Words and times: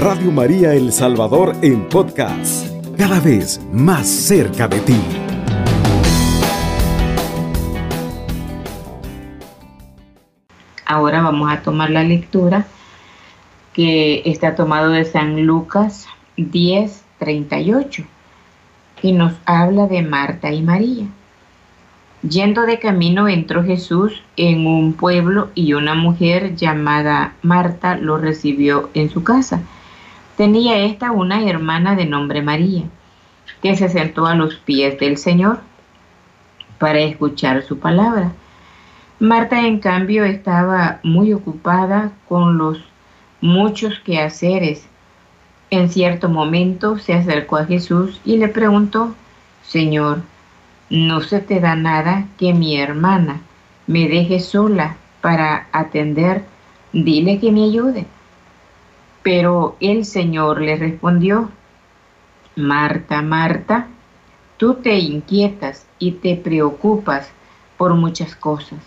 Radio 0.00 0.32
María 0.32 0.72
El 0.72 0.92
Salvador 0.92 1.54
en 1.60 1.86
podcast, 1.86 2.66
cada 2.96 3.20
vez 3.20 3.60
más 3.70 4.08
cerca 4.08 4.66
de 4.66 4.80
ti. 4.80 4.96
Ahora 10.86 11.20
vamos 11.20 11.52
a 11.52 11.60
tomar 11.60 11.90
la 11.90 12.02
lectura 12.02 12.66
que 13.74 14.22
está 14.24 14.54
tomado 14.54 14.88
de 14.88 15.04
San 15.04 15.44
Lucas 15.44 16.06
10, 16.38 17.04
38 17.18 18.02
y 19.02 19.12
nos 19.12 19.34
habla 19.44 19.86
de 19.86 20.00
Marta 20.00 20.50
y 20.50 20.62
María. 20.62 21.08
Yendo 22.22 22.62
de 22.62 22.78
camino 22.78 23.28
entró 23.28 23.62
Jesús 23.64 24.22
en 24.38 24.66
un 24.66 24.94
pueblo 24.94 25.50
y 25.54 25.74
una 25.74 25.94
mujer 25.94 26.56
llamada 26.56 27.34
Marta 27.42 27.98
lo 27.98 28.16
recibió 28.16 28.88
en 28.94 29.10
su 29.10 29.22
casa. 29.22 29.60
Tenía 30.40 30.86
esta 30.86 31.12
una 31.12 31.44
hermana 31.44 31.94
de 31.96 32.06
nombre 32.06 32.40
María, 32.40 32.84
que 33.60 33.76
se 33.76 33.90
sentó 33.90 34.24
a 34.24 34.34
los 34.34 34.54
pies 34.54 34.98
del 34.98 35.18
Señor 35.18 35.60
para 36.78 37.00
escuchar 37.00 37.62
su 37.62 37.78
palabra. 37.78 38.32
Marta, 39.18 39.66
en 39.66 39.80
cambio, 39.80 40.24
estaba 40.24 40.98
muy 41.02 41.34
ocupada 41.34 42.12
con 42.26 42.56
los 42.56 42.82
muchos 43.42 44.00
quehaceres. 44.00 44.88
En 45.68 45.90
cierto 45.90 46.30
momento 46.30 46.96
se 46.96 47.12
acercó 47.12 47.58
a 47.58 47.66
Jesús 47.66 48.18
y 48.24 48.38
le 48.38 48.48
preguntó, 48.48 49.14
Señor, 49.62 50.22
no 50.88 51.20
se 51.20 51.40
te 51.40 51.60
da 51.60 51.76
nada 51.76 52.24
que 52.38 52.54
mi 52.54 52.80
hermana 52.80 53.42
me 53.86 54.08
deje 54.08 54.40
sola 54.40 54.96
para 55.20 55.66
atender, 55.70 56.46
dile 56.94 57.38
que 57.40 57.52
me 57.52 57.64
ayude. 57.64 58.06
Pero 59.22 59.76
el 59.80 60.04
Señor 60.04 60.60
le 60.60 60.76
respondió, 60.76 61.50
Marta, 62.56 63.22
Marta, 63.22 63.86
tú 64.56 64.74
te 64.74 64.98
inquietas 64.98 65.86
y 65.98 66.12
te 66.12 66.36
preocupas 66.36 67.30
por 67.76 67.94
muchas 67.94 68.34
cosas. 68.34 68.78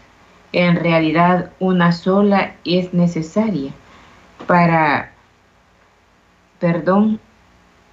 En 0.51 0.75
realidad 0.75 1.51
una 1.59 1.91
sola 1.91 2.55
es 2.63 2.93
necesaria 2.93 3.71
para, 4.47 5.13
perdón, 6.59 7.19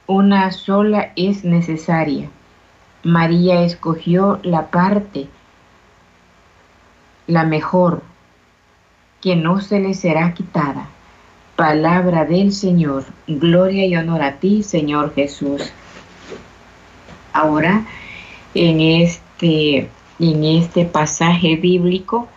una 0.06 0.50
sola 0.50 1.12
es 1.16 1.44
necesaria 1.44 2.28
María 3.02 3.62
escogió 3.62 4.40
la 4.42 4.66
parte, 4.66 5.26
la 7.26 7.44
mejor, 7.44 8.02
que 9.22 9.36
no 9.36 9.62
se 9.62 9.80
le 9.80 9.94
será 9.94 10.34
quitada. 10.34 10.86
Palabra 11.60 12.24
del 12.24 12.54
Señor, 12.54 13.04
gloria 13.26 13.84
y 13.84 13.94
honor 13.94 14.22
a 14.22 14.36
ti, 14.36 14.62
Señor 14.62 15.14
Jesús. 15.14 15.70
Ahora, 17.34 17.84
en 18.54 18.80
este, 18.80 19.90
en 20.18 20.44
este 20.44 20.86
pasaje 20.86 21.56
bíblico, 21.56 22.28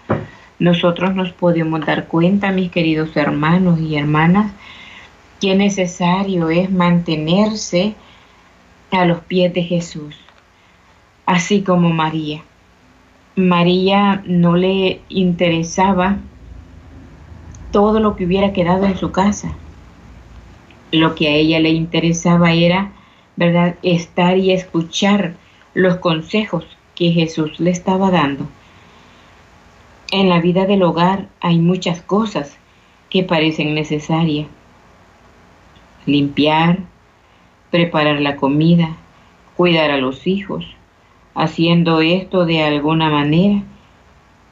nosotros 0.60 1.16
nos 1.16 1.32
podemos 1.32 1.86
dar 1.86 2.08
cuenta, 2.08 2.52
mis 2.52 2.70
queridos 2.70 3.16
hermanos 3.16 3.80
y 3.80 3.96
hermanas, 3.96 4.52
que 5.40 5.56
necesario 5.56 6.50
es 6.50 6.70
mantenerse 6.70 7.96
a 8.92 9.06
los 9.06 9.22
pies 9.22 9.54
de 9.54 9.64
Jesús 9.64 10.18
así 11.26 11.62
como 11.62 11.92
María. 11.92 12.44
María 13.38 14.22
no 14.26 14.58
le 14.58 15.00
interesaba 15.08 16.18
todo 17.74 18.00
lo 18.00 18.16
que 18.16 18.26
hubiera 18.26 18.54
quedado 18.54 18.86
en 18.86 18.96
su 18.96 19.12
casa. 19.12 19.52
Lo 20.94 21.16
que 21.16 21.28
a 21.28 21.32
ella 21.32 21.60
le 21.60 21.72
interesaba 21.72 22.54
era, 22.54 22.94
¿verdad?, 23.36 23.76
estar 23.84 24.38
y 24.38 24.52
escuchar 24.52 25.34
los 25.74 25.98
consejos 25.98 26.66
que 26.96 27.12
Jesús 27.12 27.60
le 27.60 27.72
estaba 27.72 28.12
dando. 28.12 28.48
En 30.12 30.30
la 30.30 30.40
vida 30.40 30.66
del 30.66 30.84
hogar 30.84 31.28
hay 31.42 31.60
muchas 31.60 32.02
cosas 32.02 32.58
que 33.10 33.24
parecen 33.24 33.76
necesarias. 33.76 34.48
Limpiar, 36.06 36.80
preparar 37.72 38.22
la 38.22 38.38
comida, 38.38 38.96
cuidar 39.58 39.92
a 39.92 39.98
los 39.98 40.28
hijos, 40.28 40.66
Haciendo 41.36 42.02
esto 42.02 42.46
de 42.46 42.62
alguna 42.62 43.10
manera, 43.10 43.64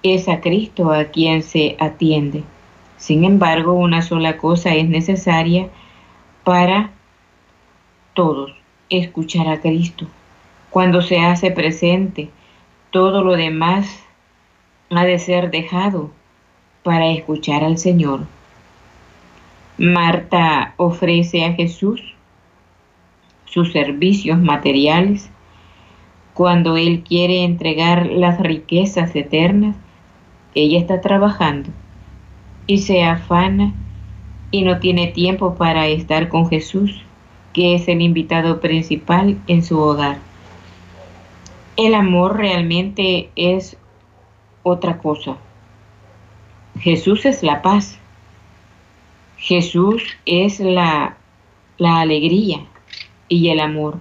es 0.02 0.28
a 0.28 0.42
Cristo 0.42 0.92
a 0.92 1.06
quien 1.06 1.44
se 1.44 1.76
atiende. 1.80 2.44
Sin 3.02 3.24
embargo, 3.24 3.74
una 3.74 4.04
sola 4.04 4.38
cosa 4.38 4.76
es 4.76 4.88
necesaria 4.88 5.70
para 6.44 6.92
todos, 8.14 8.54
escuchar 8.92 9.48
a 9.48 9.60
Cristo. 9.60 10.06
Cuando 10.70 11.02
se 11.02 11.20
hace 11.20 11.50
presente, 11.50 12.30
todo 12.92 13.24
lo 13.24 13.36
demás 13.36 14.04
ha 14.92 15.04
de 15.04 15.18
ser 15.18 15.50
dejado 15.50 16.12
para 16.84 17.08
escuchar 17.08 17.64
al 17.64 17.80
Señor. 17.80 18.28
Marta 19.80 20.76
ofrece 20.78 21.44
a 21.44 21.54
Jesús 21.54 22.04
sus 23.46 23.72
servicios 23.72 24.38
materiales 24.38 25.32
cuando 26.36 26.78
Él 26.78 27.04
quiere 27.04 27.46
entregar 27.46 28.06
las 28.06 28.40
riquezas 28.40 29.16
eternas, 29.16 29.76
ella 30.54 30.78
está 30.78 31.02
trabajando 31.02 31.72
y 32.68 32.80
se 32.80 33.04
afana 33.04 33.74
y 34.52 34.64
no 34.64 34.80
tiene 34.80 35.08
tiempo 35.08 35.56
para 35.56 35.88
estar 35.88 36.30
con 36.30 36.50
Jesús, 36.50 37.02
que 37.54 37.76
es 37.76 37.88
el 37.88 38.02
invitado 38.02 38.60
principal 38.60 39.38
en 39.48 39.64
su 39.64 39.80
hogar. 39.80 40.20
El 41.78 41.96
amor 41.96 42.38
realmente 42.38 43.30
es 43.36 43.78
otra 44.64 44.98
cosa. 44.98 45.38
Jesús 46.80 47.26
es 47.26 47.44
la 47.44 47.62
paz. 47.62 47.98
Jesús 49.38 50.04
es 50.26 50.60
la, 50.60 51.18
la 51.78 52.02
alegría 52.02 52.66
y 53.28 53.50
el 53.50 53.60
amor 53.60 53.98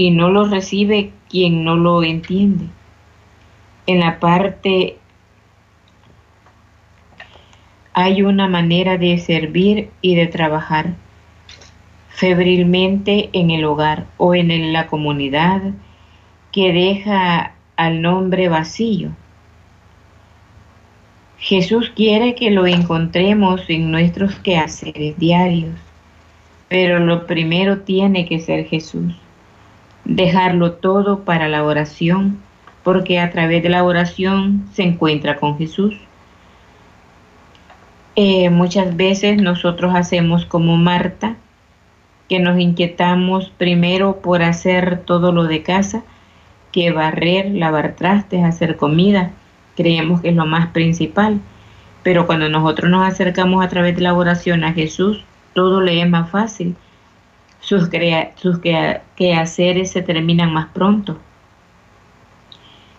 y 0.00 0.12
no 0.12 0.30
lo 0.30 0.46
recibe 0.46 1.12
quien 1.28 1.62
no 1.62 1.76
lo 1.76 2.02
entiende. 2.02 2.68
En 3.86 4.00
la 4.00 4.18
parte 4.18 4.96
hay 7.92 8.22
una 8.22 8.48
manera 8.48 8.98
de 8.98 9.18
servir 9.18 9.90
y 10.00 10.14
de 10.14 10.26
trabajar 10.26 10.94
febrilmente 12.08 13.30
en 13.32 13.50
el 13.50 13.64
hogar 13.64 14.06
o 14.16 14.34
en 14.34 14.72
la 14.72 14.86
comunidad 14.86 15.62
que 16.52 16.72
deja 16.72 17.54
al 17.76 18.02
nombre 18.02 18.48
vacío. 18.48 19.10
Jesús 21.38 21.90
quiere 21.96 22.34
que 22.34 22.50
lo 22.50 22.66
encontremos 22.66 23.62
en 23.68 23.90
nuestros 23.90 24.34
quehaceres 24.36 25.18
diarios, 25.18 25.74
pero 26.68 26.98
lo 26.98 27.26
primero 27.26 27.78
tiene 27.80 28.26
que 28.26 28.40
ser 28.40 28.66
Jesús 28.66 29.14
dejarlo 30.04 30.72
todo 30.72 31.24
para 31.24 31.48
la 31.48 31.64
oración, 31.64 32.40
porque 32.82 33.20
a 33.20 33.30
través 33.30 33.62
de 33.62 33.68
la 33.68 33.84
oración 33.84 34.66
se 34.72 34.82
encuentra 34.82 35.36
con 35.36 35.56
Jesús. 35.58 35.94
Eh, 38.16 38.50
muchas 38.50 38.96
veces 38.96 39.40
nosotros 39.40 39.94
hacemos 39.94 40.44
como 40.44 40.76
Marta, 40.76 41.36
que 42.28 42.38
nos 42.38 42.58
inquietamos 42.58 43.50
primero 43.56 44.20
por 44.20 44.42
hacer 44.42 45.02
todo 45.04 45.32
lo 45.32 45.44
de 45.44 45.62
casa, 45.62 46.02
que 46.72 46.92
barrer, 46.92 47.50
lavar 47.50 47.96
trastes, 47.96 48.44
hacer 48.44 48.76
comida, 48.76 49.32
creemos 49.76 50.20
que 50.20 50.28
es 50.28 50.36
lo 50.36 50.46
más 50.46 50.68
principal. 50.68 51.40
Pero 52.02 52.26
cuando 52.26 52.48
nosotros 52.48 52.90
nos 52.90 53.06
acercamos 53.06 53.64
a 53.64 53.68
través 53.68 53.96
de 53.96 54.02
la 54.02 54.14
oración 54.14 54.64
a 54.64 54.72
Jesús, 54.72 55.24
todo 55.54 55.80
le 55.80 56.00
es 56.00 56.08
más 56.08 56.30
fácil 56.30 56.76
sus, 57.60 57.88
sus 58.36 58.58
quehaceres 59.16 59.90
se 59.90 60.02
terminan 60.02 60.52
más 60.52 60.68
pronto. 60.72 61.18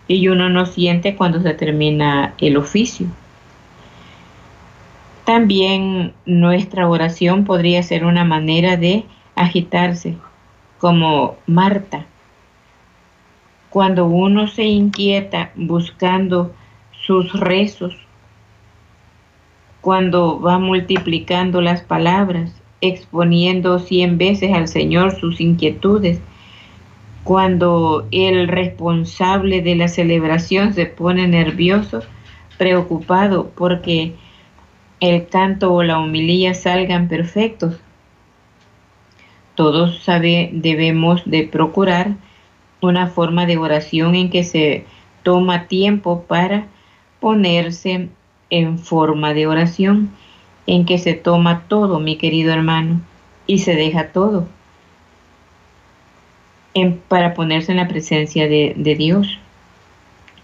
Y 0.08 0.28
uno 0.28 0.48
no 0.48 0.66
siente 0.66 1.16
cuando 1.16 1.40
se 1.40 1.54
termina 1.54 2.34
el 2.38 2.56
oficio. 2.56 3.06
También 5.32 6.12
nuestra 6.26 6.86
oración 6.86 7.44
podría 7.44 7.82
ser 7.82 8.04
una 8.04 8.22
manera 8.22 8.76
de 8.76 9.06
agitarse, 9.34 10.14
como 10.78 11.36
Marta. 11.46 12.04
Cuando 13.70 14.04
uno 14.04 14.46
se 14.46 14.64
inquieta 14.64 15.50
buscando 15.54 16.52
sus 17.06 17.32
rezos, 17.40 17.94
cuando 19.80 20.38
va 20.38 20.58
multiplicando 20.58 21.62
las 21.62 21.80
palabras, 21.80 22.52
exponiendo 22.82 23.78
cien 23.78 24.18
veces 24.18 24.52
al 24.52 24.68
Señor 24.68 25.18
sus 25.18 25.40
inquietudes. 25.40 26.20
Cuando 27.24 28.06
el 28.10 28.48
responsable 28.48 29.62
de 29.62 29.76
la 29.76 29.88
celebración 29.88 30.74
se 30.74 30.84
pone 30.84 31.26
nervioso, 31.26 32.02
preocupado, 32.58 33.50
porque 33.56 34.14
el 35.02 35.26
canto 35.26 35.74
o 35.74 35.82
la 35.82 35.98
homilía 35.98 36.54
salgan 36.54 37.08
perfectos. 37.08 37.80
Todos 39.56 39.98
sabe, 40.04 40.50
debemos 40.52 41.22
de 41.24 41.42
procurar 41.42 42.12
una 42.80 43.08
forma 43.08 43.44
de 43.44 43.58
oración 43.58 44.14
en 44.14 44.30
que 44.30 44.44
se 44.44 44.86
toma 45.24 45.66
tiempo 45.66 46.22
para 46.22 46.68
ponerse 47.18 48.10
en 48.48 48.78
forma 48.78 49.34
de 49.34 49.48
oración, 49.48 50.10
en 50.68 50.86
que 50.86 50.98
se 50.98 51.14
toma 51.14 51.64
todo, 51.66 51.98
mi 51.98 52.16
querido 52.16 52.52
hermano, 52.52 53.00
y 53.48 53.58
se 53.58 53.74
deja 53.74 54.12
todo 54.12 54.46
para 57.08 57.34
ponerse 57.34 57.72
en 57.72 57.78
la 57.78 57.88
presencia 57.88 58.48
de, 58.48 58.74
de 58.76 58.94
Dios. 58.94 59.40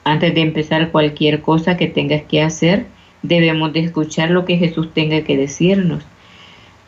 Antes 0.02 0.34
de 0.34 0.40
empezar 0.40 0.90
cualquier 0.90 1.42
cosa 1.42 1.76
que 1.76 1.86
tengas 1.86 2.22
que 2.22 2.42
hacer, 2.42 2.86
debemos 3.22 3.72
de 3.72 3.80
escuchar 3.80 4.30
lo 4.30 4.44
que 4.44 4.56
Jesús 4.56 4.92
tenga 4.92 5.22
que 5.22 5.36
decirnos, 5.36 6.04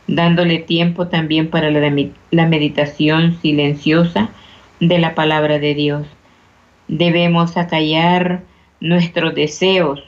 dándole 0.06 0.58
tiempo 0.58 1.08
también 1.08 1.48
para 1.50 1.70
la, 1.70 1.92
la 2.30 2.46
meditación 2.46 3.38
silenciosa 3.40 4.30
de 4.80 4.98
la 4.98 5.14
palabra 5.14 5.58
de 5.58 5.74
Dios. 5.74 6.06
Debemos 6.88 7.56
acallar 7.56 8.42
nuestros 8.80 9.34
deseos, 9.34 10.02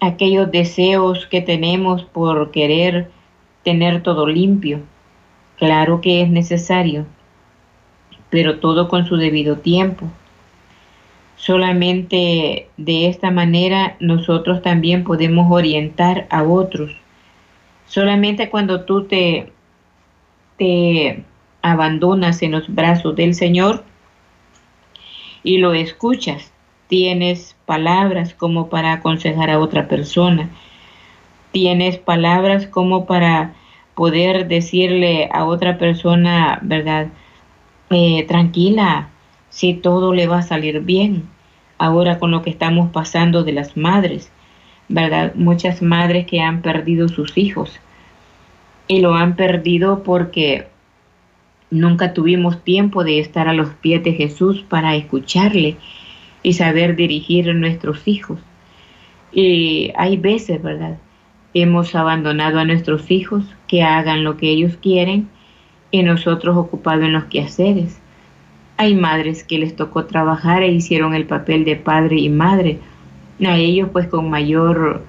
aquellos 0.00 0.50
deseos 0.50 1.26
que 1.26 1.42
tenemos 1.42 2.04
por 2.04 2.50
querer 2.50 3.10
tener 3.62 4.02
todo 4.02 4.26
limpio. 4.26 4.80
Claro 5.58 6.00
que 6.00 6.22
es 6.22 6.30
necesario, 6.30 7.04
pero 8.30 8.58
todo 8.58 8.88
con 8.88 9.06
su 9.06 9.16
debido 9.16 9.58
tiempo. 9.58 10.06
Solamente 11.40 12.68
de 12.76 13.08
esta 13.08 13.30
manera 13.30 13.96
nosotros 13.98 14.60
también 14.60 15.04
podemos 15.04 15.50
orientar 15.50 16.26
a 16.28 16.42
otros. 16.42 16.94
Solamente 17.86 18.50
cuando 18.50 18.84
tú 18.84 19.04
te, 19.04 19.50
te 20.58 21.24
abandonas 21.62 22.42
en 22.42 22.52
los 22.52 22.68
brazos 22.68 23.16
del 23.16 23.32
Señor 23.34 23.84
y 25.42 25.56
lo 25.56 25.72
escuchas, 25.72 26.52
tienes 26.88 27.56
palabras 27.64 28.34
como 28.34 28.68
para 28.68 28.92
aconsejar 28.92 29.48
a 29.48 29.60
otra 29.60 29.88
persona, 29.88 30.50
tienes 31.52 31.96
palabras 31.96 32.66
como 32.66 33.06
para 33.06 33.54
poder 33.94 34.46
decirle 34.46 35.30
a 35.32 35.46
otra 35.46 35.78
persona, 35.78 36.58
¿verdad? 36.60 37.08
Eh, 37.88 38.26
tranquila, 38.28 39.09
si 39.50 39.74
todo 39.74 40.14
le 40.14 40.26
va 40.26 40.38
a 40.38 40.42
salir 40.42 40.80
bien. 40.80 41.24
Ahora 41.76 42.18
con 42.18 42.30
lo 42.30 42.42
que 42.42 42.50
estamos 42.50 42.90
pasando 42.90 43.44
de 43.44 43.52
las 43.52 43.76
madres, 43.76 44.32
¿verdad? 44.88 45.34
Muchas 45.34 45.82
madres 45.82 46.26
que 46.26 46.40
han 46.40 46.62
perdido 46.62 47.08
sus 47.08 47.36
hijos 47.36 47.80
y 48.88 49.00
lo 49.00 49.14
han 49.14 49.36
perdido 49.36 50.02
porque 50.02 50.66
nunca 51.70 52.12
tuvimos 52.12 52.64
tiempo 52.64 53.04
de 53.04 53.20
estar 53.20 53.48
a 53.48 53.54
los 53.54 53.70
pies 53.70 54.02
de 54.02 54.14
Jesús 54.14 54.64
para 54.68 54.96
escucharle 54.96 55.76
y 56.42 56.54
saber 56.54 56.96
dirigir 56.96 57.48
a 57.48 57.54
nuestros 57.54 58.08
hijos. 58.08 58.40
Y 59.32 59.92
hay 59.96 60.16
veces, 60.16 60.60
¿verdad? 60.60 60.98
Hemos 61.54 61.94
abandonado 61.94 62.58
a 62.58 62.64
nuestros 62.64 63.10
hijos 63.10 63.44
que 63.68 63.82
hagan 63.82 64.24
lo 64.24 64.36
que 64.36 64.50
ellos 64.50 64.76
quieren 64.76 65.28
y 65.90 66.02
nosotros 66.02 66.56
ocupados 66.56 67.04
en 67.04 67.12
los 67.12 67.24
quehaceres. 67.24 67.99
Hay 68.80 68.94
madres 68.94 69.44
que 69.44 69.58
les 69.58 69.76
tocó 69.76 70.06
trabajar 70.06 70.62
e 70.62 70.72
hicieron 70.72 71.12
el 71.12 71.26
papel 71.26 71.66
de 71.66 71.76
padre 71.76 72.16
y 72.16 72.30
madre. 72.30 72.78
A 73.44 73.58
ellos 73.58 73.90
pues 73.92 74.06
con 74.06 74.30
mayor 74.30 75.04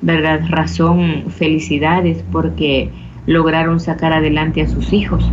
verdad 0.00 0.42
razón 0.48 1.24
felicidades 1.32 2.24
porque 2.30 2.92
lograron 3.26 3.80
sacar 3.80 4.12
adelante 4.12 4.62
a 4.62 4.68
sus 4.68 4.92
hijos. 4.92 5.28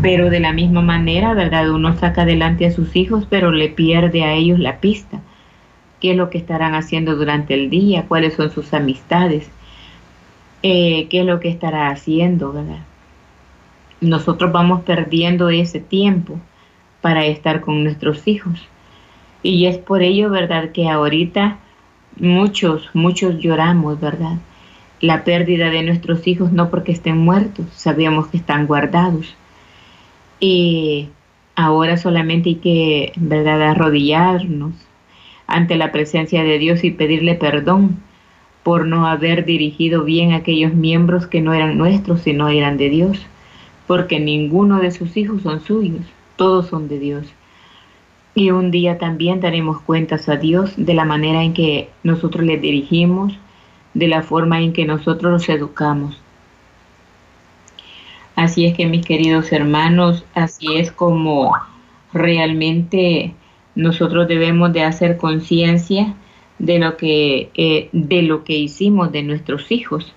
Pero 0.00 0.30
de 0.30 0.38
la 0.38 0.52
misma 0.52 0.80
manera, 0.80 1.34
¿verdad? 1.34 1.70
Uno 1.70 1.96
saca 1.96 2.22
adelante 2.22 2.66
a 2.66 2.70
sus 2.70 2.94
hijos, 2.94 3.26
pero 3.28 3.50
le 3.50 3.68
pierde 3.68 4.22
a 4.22 4.34
ellos 4.34 4.60
la 4.60 4.78
pista. 4.78 5.22
¿Qué 5.98 6.12
es 6.12 6.16
lo 6.16 6.30
que 6.30 6.38
estarán 6.38 6.76
haciendo 6.76 7.16
durante 7.16 7.54
el 7.54 7.68
día? 7.68 8.04
¿Cuáles 8.06 8.34
son 8.34 8.52
sus 8.52 8.72
amistades? 8.74 9.50
Eh, 10.62 11.08
¿Qué 11.10 11.22
es 11.22 11.26
lo 11.26 11.40
que 11.40 11.48
estará 11.48 11.88
haciendo? 11.88 12.54
Nosotros 14.00 14.52
vamos 14.52 14.82
perdiendo 14.82 15.50
ese 15.50 15.80
tiempo 15.80 16.38
para 17.02 17.26
estar 17.26 17.60
con 17.60 17.84
nuestros 17.84 18.26
hijos. 18.26 18.66
Y 19.42 19.66
es 19.66 19.76
por 19.76 20.02
ello, 20.02 20.30
¿verdad?, 20.30 20.70
que 20.70 20.88
ahorita 20.88 21.58
muchos, 22.16 22.88
muchos 22.94 23.38
lloramos, 23.40 24.00
¿verdad? 24.00 24.38
La 25.00 25.24
pérdida 25.24 25.68
de 25.68 25.82
nuestros 25.82 26.26
hijos 26.26 26.52
no 26.52 26.70
porque 26.70 26.92
estén 26.92 27.18
muertos, 27.18 27.66
sabemos 27.72 28.28
que 28.28 28.36
están 28.38 28.66
guardados. 28.66 29.34
Y 30.38 31.08
ahora 31.56 31.96
solamente 31.96 32.50
hay 32.50 32.54
que, 32.56 33.12
¿verdad?, 33.16 33.60
arrodillarnos 33.62 34.72
ante 35.48 35.76
la 35.76 35.92
presencia 35.92 36.44
de 36.44 36.58
Dios 36.58 36.84
y 36.84 36.92
pedirle 36.92 37.34
perdón 37.34 38.00
por 38.62 38.86
no 38.86 39.08
haber 39.08 39.44
dirigido 39.44 40.04
bien 40.04 40.32
a 40.32 40.36
aquellos 40.36 40.72
miembros 40.72 41.26
que 41.26 41.40
no 41.40 41.52
eran 41.52 41.76
nuestros, 41.76 42.22
sino 42.22 42.48
eran 42.48 42.76
de 42.76 42.90
Dios, 42.90 43.26
porque 43.88 44.20
ninguno 44.20 44.78
de 44.78 44.92
sus 44.92 45.16
hijos 45.16 45.42
son 45.42 45.60
suyos 45.60 46.06
todos 46.36 46.68
son 46.68 46.88
de 46.88 46.98
Dios. 46.98 47.26
Y 48.34 48.50
un 48.50 48.70
día 48.70 48.98
también 48.98 49.40
daremos 49.40 49.80
cuentas 49.82 50.28
a 50.28 50.36
Dios 50.36 50.72
de 50.76 50.94
la 50.94 51.04
manera 51.04 51.42
en 51.42 51.52
que 51.52 51.90
nosotros 52.02 52.44
le 52.44 52.58
dirigimos, 52.58 53.34
de 53.94 54.08
la 54.08 54.22
forma 54.22 54.60
en 54.60 54.72
que 54.72 54.86
nosotros 54.86 55.32
los 55.32 55.48
educamos. 55.48 56.18
Así 58.34 58.64
es 58.64 58.74
que 58.74 58.86
mis 58.86 59.04
queridos 59.04 59.52
hermanos, 59.52 60.24
así 60.34 60.76
es 60.76 60.90
como 60.90 61.52
realmente 62.12 63.34
nosotros 63.74 64.28
debemos 64.28 64.72
de 64.72 64.82
hacer 64.82 65.16
conciencia 65.16 66.14
de 66.58 66.78
lo 66.78 66.96
que 66.96 67.50
eh, 67.54 67.88
de 67.92 68.22
lo 68.22 68.44
que 68.44 68.54
hicimos 68.54 69.12
de 69.12 69.22
nuestros 69.22 69.70
hijos. 69.70 70.14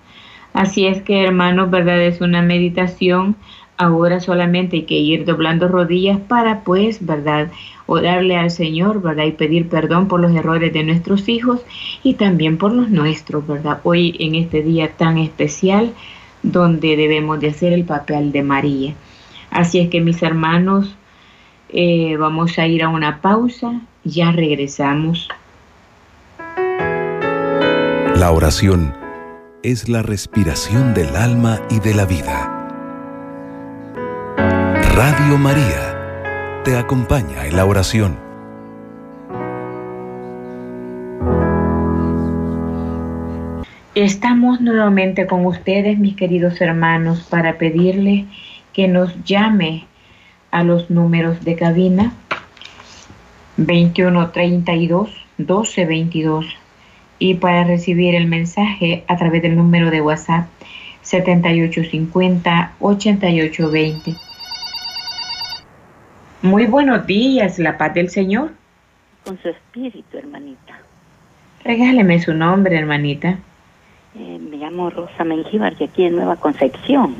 Así 0.52 0.86
es 0.86 1.02
que 1.02 1.22
hermanos, 1.22 1.70
verdad 1.70 2.00
es 2.00 2.22
una 2.22 2.40
meditación 2.40 3.36
Ahora 3.78 4.20
solamente 4.20 4.76
hay 4.76 4.82
que 4.84 4.98
ir 4.98 5.26
doblando 5.26 5.68
rodillas 5.68 6.18
para 6.18 6.60
pues, 6.60 7.04
¿verdad? 7.04 7.50
Orarle 7.86 8.36
al 8.36 8.50
Señor, 8.50 9.02
¿verdad? 9.02 9.24
Y 9.24 9.32
pedir 9.32 9.68
perdón 9.68 10.08
por 10.08 10.20
los 10.20 10.34
errores 10.34 10.72
de 10.72 10.82
nuestros 10.82 11.28
hijos 11.28 11.60
y 12.02 12.14
también 12.14 12.56
por 12.56 12.72
los 12.72 12.88
nuestros, 12.88 13.46
¿verdad? 13.46 13.80
Hoy 13.82 14.16
en 14.18 14.34
este 14.34 14.62
día 14.62 14.92
tan 14.92 15.18
especial 15.18 15.92
donde 16.42 16.96
debemos 16.96 17.38
de 17.40 17.48
hacer 17.48 17.72
el 17.72 17.84
papel 17.84 18.32
de 18.32 18.42
María. 18.42 18.94
Así 19.50 19.78
es 19.78 19.90
que 19.90 20.00
mis 20.00 20.22
hermanos, 20.22 20.96
eh, 21.68 22.16
vamos 22.18 22.58
a 22.58 22.66
ir 22.66 22.82
a 22.82 22.88
una 22.88 23.20
pausa, 23.20 23.80
ya 24.04 24.32
regresamos. 24.32 25.28
La 28.16 28.30
oración 28.30 28.94
es 29.62 29.88
la 29.88 30.02
respiración 30.02 30.94
del 30.94 31.14
alma 31.16 31.60
y 31.68 31.80
de 31.80 31.94
la 31.94 32.06
vida. 32.06 32.55
Radio 34.96 35.36
María 35.36 36.62
te 36.64 36.74
acompaña 36.74 37.46
en 37.46 37.54
la 37.54 37.66
oración. 37.66 38.16
Estamos 43.94 44.62
nuevamente 44.62 45.26
con 45.26 45.44
ustedes, 45.44 45.98
mis 45.98 46.16
queridos 46.16 46.62
hermanos, 46.62 47.26
para 47.28 47.58
pedirle 47.58 48.24
que 48.72 48.88
nos 48.88 49.22
llame 49.24 49.84
a 50.50 50.64
los 50.64 50.88
números 50.88 51.44
de 51.44 51.56
cabina 51.56 52.14
2132 53.58 55.10
1222 55.36 56.46
y 57.18 57.34
para 57.34 57.64
recibir 57.64 58.14
el 58.14 58.28
mensaje 58.28 59.04
a 59.08 59.18
través 59.18 59.42
del 59.42 59.56
número 59.56 59.90
de 59.90 60.00
WhatsApp 60.00 60.46
7850 61.02 62.72
8820. 62.80 64.25
Muy 66.42 66.66
buenos 66.66 67.06
días, 67.06 67.58
la 67.58 67.78
paz 67.78 67.94
del 67.94 68.10
Señor. 68.10 68.50
Con 69.24 69.38
su 69.40 69.48
espíritu, 69.48 70.18
hermanita. 70.18 70.78
Regáleme 71.64 72.20
su 72.20 72.34
nombre, 72.34 72.76
hermanita. 72.76 73.38
Eh, 74.14 74.38
me 74.38 74.58
llamo 74.58 74.90
Rosa 74.90 75.24
Mengíbar, 75.24 75.76
de 75.76 75.86
aquí 75.86 76.04
en 76.04 76.16
Nueva 76.16 76.36
Concepción. 76.36 77.16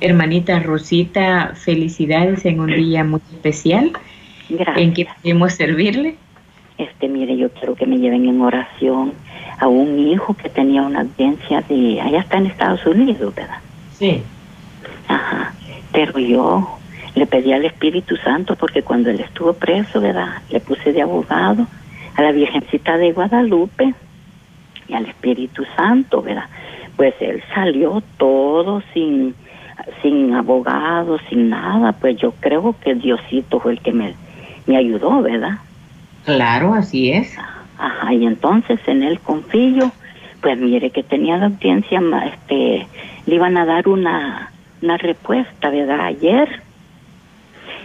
Hermanita 0.00 0.60
Rosita, 0.60 1.54
felicidades 1.54 2.44
en 2.44 2.60
un 2.60 2.68
día 2.68 3.04
muy 3.04 3.22
especial. 3.32 3.92
Gracias. 4.50 4.78
¿En 4.78 4.92
qué 4.92 5.06
podemos 5.22 5.54
servirle? 5.54 6.16
Este, 6.76 7.08
mire, 7.08 7.36
yo 7.36 7.50
quiero 7.50 7.74
que 7.74 7.86
me 7.86 7.98
lleven 7.98 8.28
en 8.28 8.40
oración 8.40 9.14
a 9.58 9.66
un 9.66 9.98
hijo 9.98 10.34
que 10.34 10.48
tenía 10.48 10.82
una 10.82 11.00
audiencia 11.00 11.62
de, 11.62 12.00
allá 12.00 12.20
está 12.20 12.36
en 12.36 12.46
Estados 12.46 12.86
Unidos, 12.86 13.34
¿verdad? 13.34 13.58
Sí. 13.98 14.22
Ajá. 15.08 15.54
Pero 15.90 16.18
yo 16.18 16.77
le 17.18 17.26
pedí 17.26 17.52
al 17.52 17.64
Espíritu 17.64 18.16
Santo 18.16 18.56
porque 18.56 18.82
cuando 18.82 19.10
él 19.10 19.20
estuvo 19.20 19.52
preso, 19.52 20.00
¿verdad? 20.00 20.42
Le 20.50 20.60
puse 20.60 20.92
de 20.92 21.02
abogado 21.02 21.66
a 22.16 22.22
la 22.22 22.32
Virgencita 22.32 22.96
de 22.96 23.12
Guadalupe 23.12 23.94
y 24.88 24.94
al 24.94 25.06
Espíritu 25.06 25.64
Santo, 25.76 26.22
¿verdad? 26.22 26.46
Pues 26.96 27.14
él 27.20 27.42
salió 27.54 28.02
todo 28.16 28.82
sin, 28.94 29.34
sin 30.02 30.34
abogado, 30.34 31.18
sin 31.28 31.50
nada, 31.50 31.92
pues 31.92 32.16
yo 32.16 32.32
creo 32.40 32.74
que 32.80 32.94
Diosito 32.94 33.60
fue 33.60 33.72
el 33.72 33.80
que 33.80 33.92
me, 33.92 34.14
me 34.66 34.76
ayudó, 34.76 35.22
¿verdad? 35.22 35.58
Claro, 36.24 36.74
así 36.74 37.10
es. 37.10 37.36
Ajá, 37.78 38.12
y 38.12 38.26
entonces 38.26 38.80
en 38.86 39.02
el 39.02 39.20
confío, 39.20 39.92
pues 40.40 40.58
mire 40.58 40.90
que 40.90 41.02
tenía 41.02 41.36
la 41.36 41.46
audiencia, 41.46 42.00
este, 42.26 42.86
le 43.26 43.34
iban 43.34 43.56
a 43.56 43.64
dar 43.64 43.88
una, 43.88 44.50
una 44.82 44.96
respuesta, 44.96 45.70
¿verdad? 45.70 46.00
Ayer. 46.00 46.67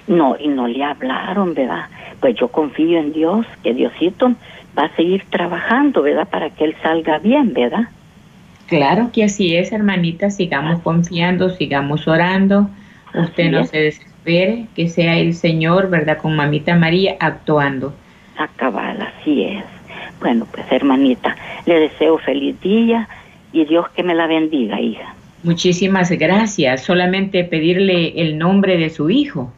No, 0.08 0.36
y 0.40 0.48
no 0.48 0.68
le 0.68 0.84
hablaron, 0.84 1.54
¿verdad? 1.54 1.86
Pues 2.20 2.36
yo 2.36 2.50
confío 2.50 3.00
en 3.00 3.14
Dios, 3.14 3.46
que 3.64 3.74
Diosito 3.74 4.34
va 4.78 4.86
a 4.86 4.96
seguir 4.96 5.24
trabajando, 5.30 6.02
¿verdad? 6.02 6.28
Para 6.28 6.50
que 6.50 6.66
él 6.66 6.76
salga 6.82 7.20
bien, 7.20 7.54
¿verdad? 7.54 7.88
Claro 8.68 9.12
que 9.14 9.24
así 9.24 9.56
es, 9.56 9.72
hermanita, 9.72 10.30
sigamos 10.30 10.82
confiando, 10.82 11.50
sigamos 11.50 12.08
orando, 12.08 12.70
usted 13.14 13.52
no 13.52 13.66
se 13.66 13.78
desespere, 13.78 14.68
que 14.76 14.88
sea 14.90 15.18
el 15.18 15.36
Señor, 15.36 15.90
¿verdad? 15.90 16.18
Con 16.18 16.36
mamita 16.36 16.76
María 16.76 17.16
actuando. 17.20 17.94
Acabar, 18.38 18.98
así 19.02 19.44
es. 19.44 19.64
Bueno, 20.20 20.48
pues 20.52 20.66
hermanita, 20.72 21.36
le 21.66 21.80
deseo 21.82 22.18
feliz 22.18 22.60
día 22.62 23.08
y 23.52 23.66
Dios 23.66 23.90
que 23.90 24.04
me 24.04 24.16
la 24.16 24.28
bendiga, 24.28 24.80
hija. 24.80 25.14
Muchísimas 25.44 26.10
gracias. 26.12 26.84
Solamente 26.84 27.44
pedirle 27.44 28.22
el 28.22 28.38
nombre 28.38 28.78
de 28.78 28.90
su 28.90 29.10
hijo. 29.10 29.52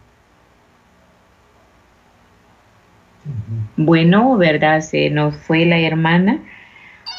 Bueno, 3.78 4.38
¿verdad? 4.38 4.82
Se 4.82 5.10
nos 5.10 5.36
fue 5.36 5.66
la 5.66 5.80
hermana, 5.80 6.40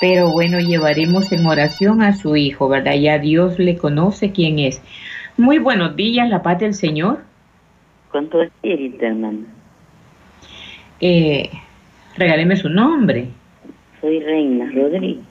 pero 0.00 0.30
bueno, 0.30 0.60
llevaremos 0.60 1.32
en 1.32 1.46
oración 1.46 2.02
a 2.02 2.12
su 2.14 2.36
hijo, 2.36 2.68
¿verdad? 2.68 2.94
Ya 2.94 3.18
Dios 3.18 3.58
le 3.58 3.76
conoce 3.76 4.32
quién 4.32 4.58
es. 4.58 4.82
Muy 5.36 5.58
buenos 5.58 5.96
días, 5.96 6.28
la 6.28 6.42
paz 6.42 6.58
del 6.60 6.74
Señor. 6.74 7.20
Con 8.10 8.28
tu 8.28 8.40
espíritu, 8.40 9.04
hermano. 9.04 9.40
Eh, 11.00 11.50
regáleme 12.16 12.56
su 12.56 12.68
nombre. 12.68 13.28
Soy 14.00 14.20
Reina 14.20 14.70
Rodríguez. 14.72 15.24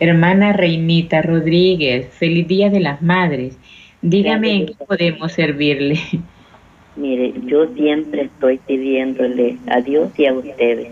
Hermana 0.00 0.52
Reinita 0.52 1.22
Rodríguez, 1.22 2.08
feliz 2.14 2.46
Día 2.46 2.70
de 2.70 2.80
las 2.80 3.02
Madres. 3.02 3.58
Dígame 4.00 4.54
en 4.54 4.66
qué 4.66 4.74
podemos 4.74 5.32
servirle. 5.32 5.98
Mire, 6.98 7.32
yo 7.46 7.66
siempre 7.74 8.22
estoy 8.22 8.58
pidiéndole 8.58 9.56
a 9.68 9.80
Dios 9.80 10.10
y 10.18 10.26
a 10.26 10.34
ustedes 10.34 10.88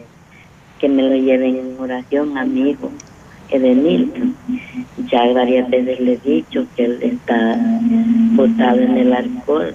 que 0.79 0.89
me 0.89 1.03
lo 1.03 1.17
lleven 1.17 1.57
en 1.57 1.77
oración 1.79 2.39
a 2.39 2.45
mi 2.45 2.71
hijo 2.71 2.91
Edenilton. 3.51 4.37
Ya 5.11 5.33
varias 5.33 5.69
veces 5.69 6.01
le 6.01 6.13
he 6.15 6.17
dicho 6.19 6.67
que 6.77 6.85
él 6.85 6.99
está 7.03 7.59
botado 8.33 8.81
en 8.81 8.97
el 8.99 9.13
alcohol, 9.13 9.75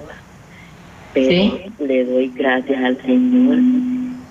pero 1.12 1.58
le 1.78 2.04
doy 2.04 2.32
gracias 2.34 2.82
al 2.82 3.00
Señor 3.02 3.58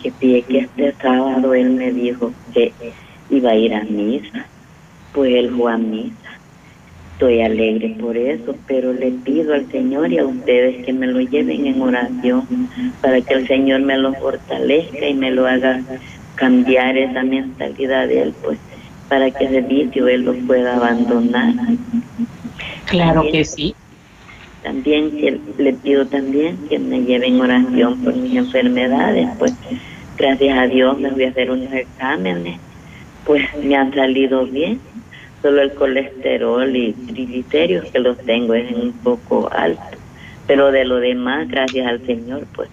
que 0.02 0.12
pide 0.12 0.42
que 0.44 0.60
este 0.60 0.94
sábado 1.02 1.54
él 1.54 1.72
me 1.72 1.92
dijo 1.92 2.34
que 2.54 2.72
iba 3.30 3.52
a 3.52 3.56
ir 3.56 3.74
a 3.74 3.84
misa 3.84 4.48
vuelvo 5.14 5.68
a 5.68 5.78
misa. 5.78 6.21
Estoy 7.22 7.44
alegre 7.44 7.96
por 8.00 8.18
eso, 8.18 8.56
pero 8.66 8.94
le 8.94 9.12
pido 9.12 9.54
al 9.54 9.72
Señor 9.72 10.12
y 10.12 10.18
a 10.18 10.26
ustedes 10.26 10.84
que 10.84 10.92
me 10.92 11.06
lo 11.06 11.20
lleven 11.20 11.68
en 11.68 11.80
oración 11.80 12.68
para 13.00 13.22
que 13.22 13.36
el 13.36 13.48
Señor 13.48 13.82
me 13.82 13.96
lo 13.96 14.12
fortalezca 14.16 15.08
y 15.08 15.14
me 15.14 15.30
lo 15.30 15.46
haga 15.46 15.84
cambiar 16.34 16.98
esa 16.98 17.22
mentalidad 17.22 18.08
de 18.08 18.24
él, 18.24 18.34
pues 18.44 18.58
para 19.08 19.30
que 19.30 19.46
ese 19.46 19.62
vicio 19.62 20.08
él 20.08 20.24
lo 20.24 20.34
pueda 20.48 20.78
abandonar. 20.78 21.54
Claro 22.88 23.22
que 23.32 23.46
sí. 23.46 23.76
También 24.64 25.12
que 25.12 25.40
le 25.60 25.74
pido 25.74 26.08
también 26.08 26.58
que 26.70 26.80
me 26.80 27.02
lleven 27.02 27.40
oración 27.40 28.00
por 28.04 28.16
mis 28.16 28.36
enfermedades, 28.36 29.30
pues 29.38 29.54
gracias 30.18 30.58
a 30.58 30.66
Dios 30.66 31.00
me 31.00 31.12
voy 31.12 31.26
a 31.26 31.30
hacer 31.30 31.52
unos 31.52 31.72
exámenes, 31.72 32.58
pues 33.26 33.44
me 33.64 33.76
han 33.76 33.94
salido 33.94 34.48
bien 34.48 34.80
solo 35.42 35.62
el 35.62 35.74
colesterol 35.74 36.76
y 36.76 36.94
triglicéridos 36.94 37.90
que 37.92 38.00
los 38.00 38.18
tengo 38.20 38.54
es 38.54 38.72
un 38.72 38.94
poco 39.04 39.50
alto, 39.52 39.98
pero 40.48 40.72
de 40.72 40.86
lo 40.86 40.98
demás, 40.98 41.48
gracias 41.48 41.88
al 41.88 42.06
Señor, 42.06 42.46
pues 42.54 42.70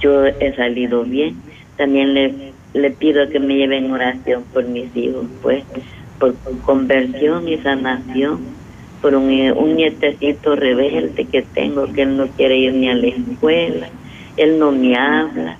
yo 0.00 0.26
he 0.26 0.54
salido 0.56 1.04
bien. 1.04 1.36
También 1.76 2.14
le, 2.14 2.52
le 2.74 2.90
pido 2.90 3.28
que 3.28 3.38
me 3.38 3.54
lleven 3.54 3.90
oración 3.90 4.44
por 4.52 4.64
mis 4.64 4.94
hijos, 4.96 5.26
pues 5.42 5.64
por 6.18 6.34
conversión 6.64 7.48
y 7.48 7.56
sanación, 7.58 8.40
por 9.00 9.14
un, 9.14 9.30
un 9.52 9.76
nietecito 9.76 10.56
rebelde 10.56 11.24
que 11.24 11.42
tengo, 11.42 11.90
que 11.92 12.02
él 12.02 12.16
no 12.16 12.26
quiere 12.28 12.58
ir 12.58 12.74
ni 12.74 12.90
a 12.90 12.94
la 12.94 13.06
escuela, 13.06 13.88
él 14.36 14.58
no 14.58 14.72
me 14.72 14.96
habla, 14.96 15.56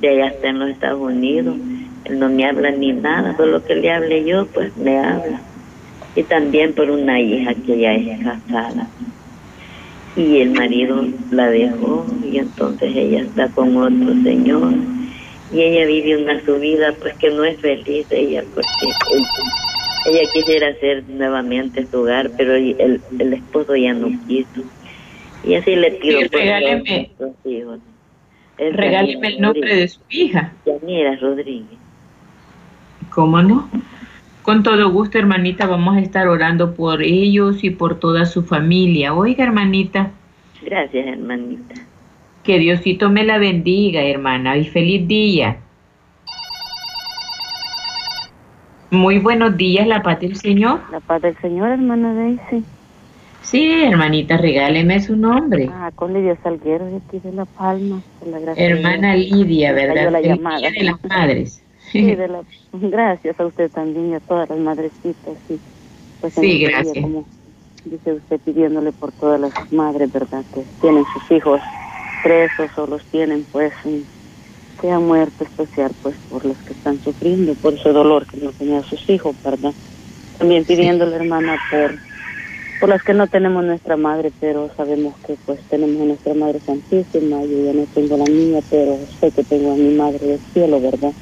de 0.00 0.08
allá 0.10 0.26
está 0.28 0.48
en 0.48 0.60
los 0.60 0.68
Estados 0.70 1.00
Unidos, 1.00 1.56
él 2.04 2.18
no 2.18 2.28
me 2.28 2.46
habla 2.46 2.70
ni 2.70 2.92
nada, 2.92 3.36
solo 3.36 3.64
que 3.64 3.74
le 3.74 3.90
hable 3.90 4.24
yo, 4.24 4.46
pues 4.46 4.76
me 4.76 4.98
habla 4.98 5.40
y 6.16 6.22
también 6.22 6.74
por 6.74 6.90
una 6.90 7.20
hija 7.20 7.54
que 7.54 7.78
ya 7.78 7.94
es 7.94 8.24
casada. 8.24 8.88
Y 10.16 10.38
el 10.38 10.52
marido 10.52 11.04
la 11.30 11.48
dejó 11.48 12.06
y 12.22 12.38
entonces 12.38 12.94
ella 12.94 13.22
está 13.22 13.48
con 13.48 13.76
otro 13.76 14.14
señor 14.22 14.74
y 15.52 15.62
ella 15.62 15.86
vive 15.86 16.22
una 16.22 16.44
su 16.44 16.56
vida 16.58 16.94
pues 17.00 17.14
que 17.14 17.30
no 17.30 17.44
es 17.44 17.60
feliz 17.60 18.06
ella 18.10 18.44
porque 18.54 18.70
ella 20.06 20.30
quisiera 20.32 20.68
hacer 20.68 21.04
nuevamente 21.08 21.86
su 21.86 22.00
hogar 22.00 22.30
pero 22.36 22.54
el, 22.54 23.00
el 23.18 23.32
esposo 23.32 23.76
ya 23.76 23.92
no 23.92 24.08
quiso 24.26 24.62
y 25.44 25.54
así 25.54 25.76
le 25.76 25.92
pido 25.92 26.20
sí, 26.20 26.28
regáleme, 26.28 27.10
hijos. 27.44 27.80
regáleme 28.58 29.28
el 29.28 29.40
nombre 29.40 29.76
de 29.76 29.88
su 29.88 30.00
hija 30.10 30.52
Yanira 30.66 31.16
Rodríguez 31.16 31.78
¿cómo 33.10 33.42
no? 33.42 33.68
Con 34.44 34.62
todo 34.62 34.90
gusto, 34.90 35.16
hermanita, 35.16 35.66
vamos 35.66 35.96
a 35.96 36.00
estar 36.00 36.28
orando 36.28 36.74
por 36.74 37.02
ellos 37.02 37.64
y 37.64 37.70
por 37.70 37.98
toda 37.98 38.26
su 38.26 38.42
familia. 38.42 39.14
Oiga, 39.14 39.42
hermanita. 39.42 40.10
Gracias, 40.62 41.06
hermanita. 41.06 41.76
Que 42.42 42.58
Diosito 42.58 43.08
me 43.08 43.24
la 43.24 43.38
bendiga, 43.38 44.02
hermana, 44.02 44.58
y 44.58 44.66
feliz 44.66 45.08
día. 45.08 45.56
Muy 48.90 49.18
buenos 49.18 49.56
días, 49.56 49.86
la 49.86 50.02
paz 50.02 50.20
del 50.20 50.36
Señor. 50.36 50.82
La 50.92 51.00
paz 51.00 51.22
del 51.22 51.34
Señor, 51.38 51.70
hermana 51.70 52.12
Daisy. 52.12 52.66
Sí, 53.40 53.82
hermanita, 53.82 54.36
regáleme 54.36 55.00
su 55.00 55.16
nombre. 55.16 55.70
Ah, 55.72 55.90
con 55.94 56.12
Lidia 56.12 56.36
Salguero, 56.42 56.84
de 56.84 56.98
aquí 56.98 57.18
de 57.18 57.32
La 57.32 57.46
Palma. 57.46 58.02
La 58.26 58.52
Hermana 58.52 59.16
Lidia, 59.16 59.72
¿verdad? 59.72 60.12
La 60.12 60.20
llamada. 60.20 60.70
de 60.70 60.84
las 60.84 61.02
madres. 61.02 61.63
Sí, 61.94 62.14
de 62.14 62.28
la, 62.28 62.44
gracias 62.72 63.38
a 63.38 63.46
usted 63.46 63.70
también 63.70 64.10
y 64.10 64.14
a 64.14 64.20
todas 64.20 64.48
las 64.50 64.58
madrecitas. 64.58 65.38
Sí, 65.46 65.60
pues 66.20 66.34
sí 66.34 66.58
gracias. 66.60 66.94
como 67.02 67.28
dice 67.84 68.14
usted, 68.14 68.40
pidiéndole 68.40 68.92
por 68.92 69.12
todas 69.12 69.40
las 69.40 69.52
madres, 69.70 70.10
¿verdad? 70.10 70.44
Que 70.52 70.66
tienen 70.80 71.04
sus 71.12 71.30
hijos 71.36 71.60
presos 72.24 72.70
o 72.78 72.86
los 72.86 73.02
tienen, 73.10 73.46
pues, 73.52 73.72
que 74.80 74.90
han 74.90 75.06
muerto 75.06 75.44
especial, 75.44 75.92
pues, 76.02 76.16
por 76.28 76.44
los 76.44 76.58
que 76.64 76.72
están 76.72 77.00
sufriendo, 77.00 77.54
por 77.56 77.74
ese 77.74 77.90
dolor 77.90 78.26
que 78.26 78.38
no 78.38 78.52
tenía 78.52 78.82
sus 78.84 79.08
hijos, 79.08 79.36
¿verdad? 79.44 79.74
También 80.38 80.64
pidiéndole, 80.64 81.16
hermana, 81.16 81.58
por 81.70 81.94
por 82.80 82.88
las 82.90 83.02
que 83.02 83.14
no 83.14 83.28
tenemos 83.28 83.64
nuestra 83.64 83.96
madre, 83.96 84.32
pero 84.38 84.70
sabemos 84.76 85.14
que 85.26 85.38
pues 85.46 85.60
tenemos 85.68 86.02
a 86.02 86.04
nuestra 86.04 86.34
Madre 86.34 86.60
Santísima, 86.60 87.42
yo 87.44 87.64
ya 87.64 87.72
no 87.72 87.86
tengo 87.86 88.16
la 88.18 88.24
mía, 88.26 88.60
pero 88.68 89.06
sé 89.20 89.32
que 89.32 89.44
tengo 89.44 89.72
a 89.72 89.76
mi 89.76 89.94
Madre 89.94 90.26
del 90.26 90.42
Cielo, 90.52 90.80
¿verdad? 90.80 91.14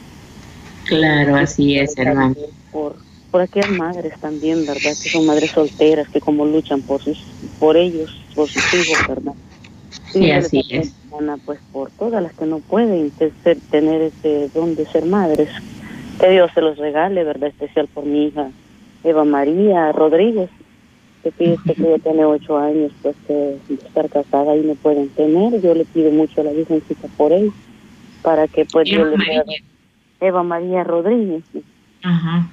Claro, 0.86 1.36
así 1.36 1.78
es, 1.78 1.96
hermano. 1.96 2.34
Por, 2.70 2.96
por 3.30 3.40
aquellas 3.40 3.70
madres 3.70 4.12
también, 4.20 4.66
¿verdad? 4.66 4.94
Que 5.02 5.08
son 5.10 5.26
madres 5.26 5.50
solteras, 5.50 6.08
que 6.08 6.20
como 6.20 6.44
luchan 6.44 6.82
por 6.82 7.02
sus, 7.02 7.18
por 7.58 7.76
ellos, 7.76 8.10
por 8.34 8.48
sus 8.48 8.62
hijos, 8.74 8.98
¿verdad? 9.08 9.34
Sí, 10.12 10.30
así 10.30 10.62
es. 10.70 10.94
pues 11.44 11.58
por 11.72 11.90
todas 11.92 12.22
las 12.22 12.32
que 12.34 12.44
no 12.44 12.58
pueden 12.58 13.10
tener 13.70 14.02
ese 14.02 14.50
don 14.54 14.74
de 14.74 14.86
ser 14.86 15.06
madres. 15.06 15.48
Que 16.20 16.30
Dios 16.30 16.50
se 16.54 16.60
los 16.60 16.76
regale, 16.76 17.24
¿verdad? 17.24 17.48
Especial 17.48 17.88
por 17.88 18.04
mi 18.04 18.26
hija 18.26 18.50
Eva 19.04 19.24
María 19.24 19.90
Rodríguez, 19.92 20.50
que 21.22 21.32
pide 21.32 21.56
que 21.64 21.72
ella 21.72 21.98
tiene 21.98 22.24
ocho 22.24 22.58
años, 22.58 22.92
pues 23.02 23.16
que 23.26 23.56
estar 23.74 24.08
casada 24.08 24.56
y 24.56 24.60
no 24.60 24.74
pueden 24.74 25.08
tener. 25.10 25.60
Yo 25.60 25.74
le 25.74 25.84
pido 25.84 26.10
mucho 26.10 26.40
a 26.40 26.44
la 26.44 26.52
Virgencita 26.52 27.08
por 27.16 27.32
él, 27.32 27.50
para 28.22 28.46
que 28.48 28.64
pues 28.64 28.88
Dios 28.88 29.08
le 29.10 29.16
pueda 29.16 29.44
Eva 30.22 30.42
María 30.42 30.84
Rodríguez. 30.84 31.42
Ajá. 32.02 32.48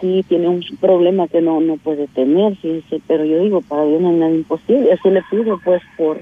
Sí, 0.00 0.24
tiene 0.28 0.48
un 0.48 0.62
problema 0.80 1.28
que 1.28 1.40
no 1.40 1.60
no 1.60 1.76
puede 1.76 2.06
tener, 2.08 2.56
fíjese, 2.56 3.00
pero 3.06 3.24
yo 3.24 3.40
digo, 3.40 3.60
para 3.62 3.84
Dios 3.84 4.00
no 4.00 4.10
hay 4.10 4.16
nada 4.16 4.32
imposible. 4.32 4.92
Así 4.92 5.10
le 5.10 5.22
pido, 5.30 5.58
pues, 5.64 5.82
por 5.96 6.20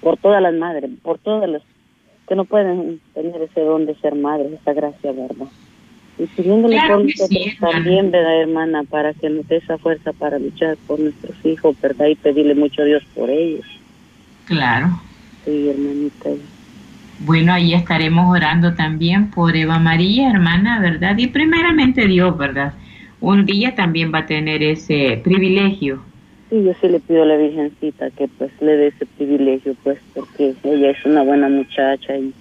por 0.00 0.16
todas 0.16 0.40
las 0.40 0.54
madres, 0.54 0.90
por 1.02 1.18
todas 1.18 1.48
las 1.50 1.62
que 2.28 2.34
no 2.34 2.44
pueden 2.44 3.00
tener 3.14 3.40
ese 3.42 3.60
don 3.60 3.86
de 3.86 3.94
ser 3.96 4.14
madres, 4.14 4.52
esa 4.52 4.72
gracia, 4.72 5.12
¿verdad? 5.12 5.48
y 6.18 6.26
pidiéndole 6.26 6.78
por 6.86 7.04
nosotros 7.04 7.56
también, 7.60 8.10
¿verdad, 8.10 8.42
hermana? 8.42 8.82
Para 8.84 9.14
que 9.14 9.30
nos 9.30 9.46
dé 9.46 9.56
esa 9.56 9.78
fuerza 9.78 10.12
para 10.12 10.38
luchar 10.38 10.76
por 10.86 10.98
nuestros 10.98 11.36
hijos, 11.44 11.80
¿verdad? 11.80 12.06
Y 12.06 12.16
pedirle 12.16 12.54
mucho 12.54 12.82
a 12.82 12.86
Dios 12.86 13.04
por 13.14 13.30
ellos. 13.30 13.64
Claro. 14.46 14.88
Sí, 15.44 15.68
hermanita. 15.68 16.30
Bueno, 17.20 17.52
ahí 17.52 17.74
estaremos 17.74 18.30
orando 18.30 18.74
también 18.74 19.30
por 19.30 19.56
Eva 19.56 19.78
María, 19.78 20.30
hermana, 20.30 20.80
¿verdad? 20.80 21.18
Y 21.18 21.26
primeramente 21.26 22.06
Dios, 22.06 22.36
¿verdad? 22.38 22.74
Un 23.20 23.44
día 23.44 23.74
también 23.74 24.12
va 24.14 24.20
a 24.20 24.26
tener 24.26 24.62
ese 24.62 25.20
privilegio. 25.24 26.00
Sí, 26.48 26.62
yo 26.62 26.72
sí 26.80 26.88
le 26.88 27.00
pido 27.00 27.24
a 27.24 27.26
la 27.26 27.36
Virgencita 27.36 28.10
que 28.10 28.28
pues 28.28 28.50
le 28.60 28.76
dé 28.76 28.86
ese 28.88 29.04
privilegio, 29.04 29.74
pues, 29.82 29.98
porque 30.14 30.54
ella 30.62 30.90
es 30.90 31.04
una 31.04 31.22
buena 31.22 31.48
muchacha 31.48 32.16
y 32.16 32.32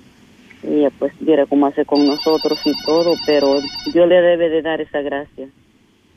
ella 0.63 0.89
pues 0.99 1.11
viera 1.19 1.45
cómo 1.47 1.65
hace 1.65 1.83
con 1.83 2.05
nosotros 2.05 2.59
y 2.65 2.71
todo, 2.85 3.15
pero 3.25 3.59
yo 3.93 4.05
le 4.05 4.21
debe 4.21 4.49
de 4.49 4.61
dar 4.61 4.79
esa 4.79 5.01
gracia. 5.01 5.47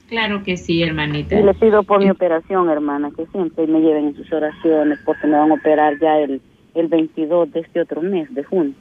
Claro 0.08 0.42
que 0.42 0.56
sí, 0.56 0.82
hermanita. 0.82 1.38
Y 1.38 1.42
le 1.42 1.54
pido 1.54 1.82
por 1.82 2.00
mi 2.00 2.10
operación, 2.10 2.68
hermana, 2.68 3.10
que 3.16 3.26
siempre 3.26 3.66
me 3.66 3.80
lleven 3.80 4.08
en 4.08 4.16
sus 4.16 4.30
oraciones 4.32 4.98
porque 5.04 5.26
me 5.26 5.38
van 5.38 5.50
a 5.50 5.54
operar 5.54 5.98
ya 6.00 6.18
el, 6.18 6.40
el 6.74 6.88
22 6.88 7.52
de 7.52 7.60
este 7.60 7.80
otro 7.80 8.02
mes, 8.02 8.32
de 8.34 8.44
junio. 8.44 8.74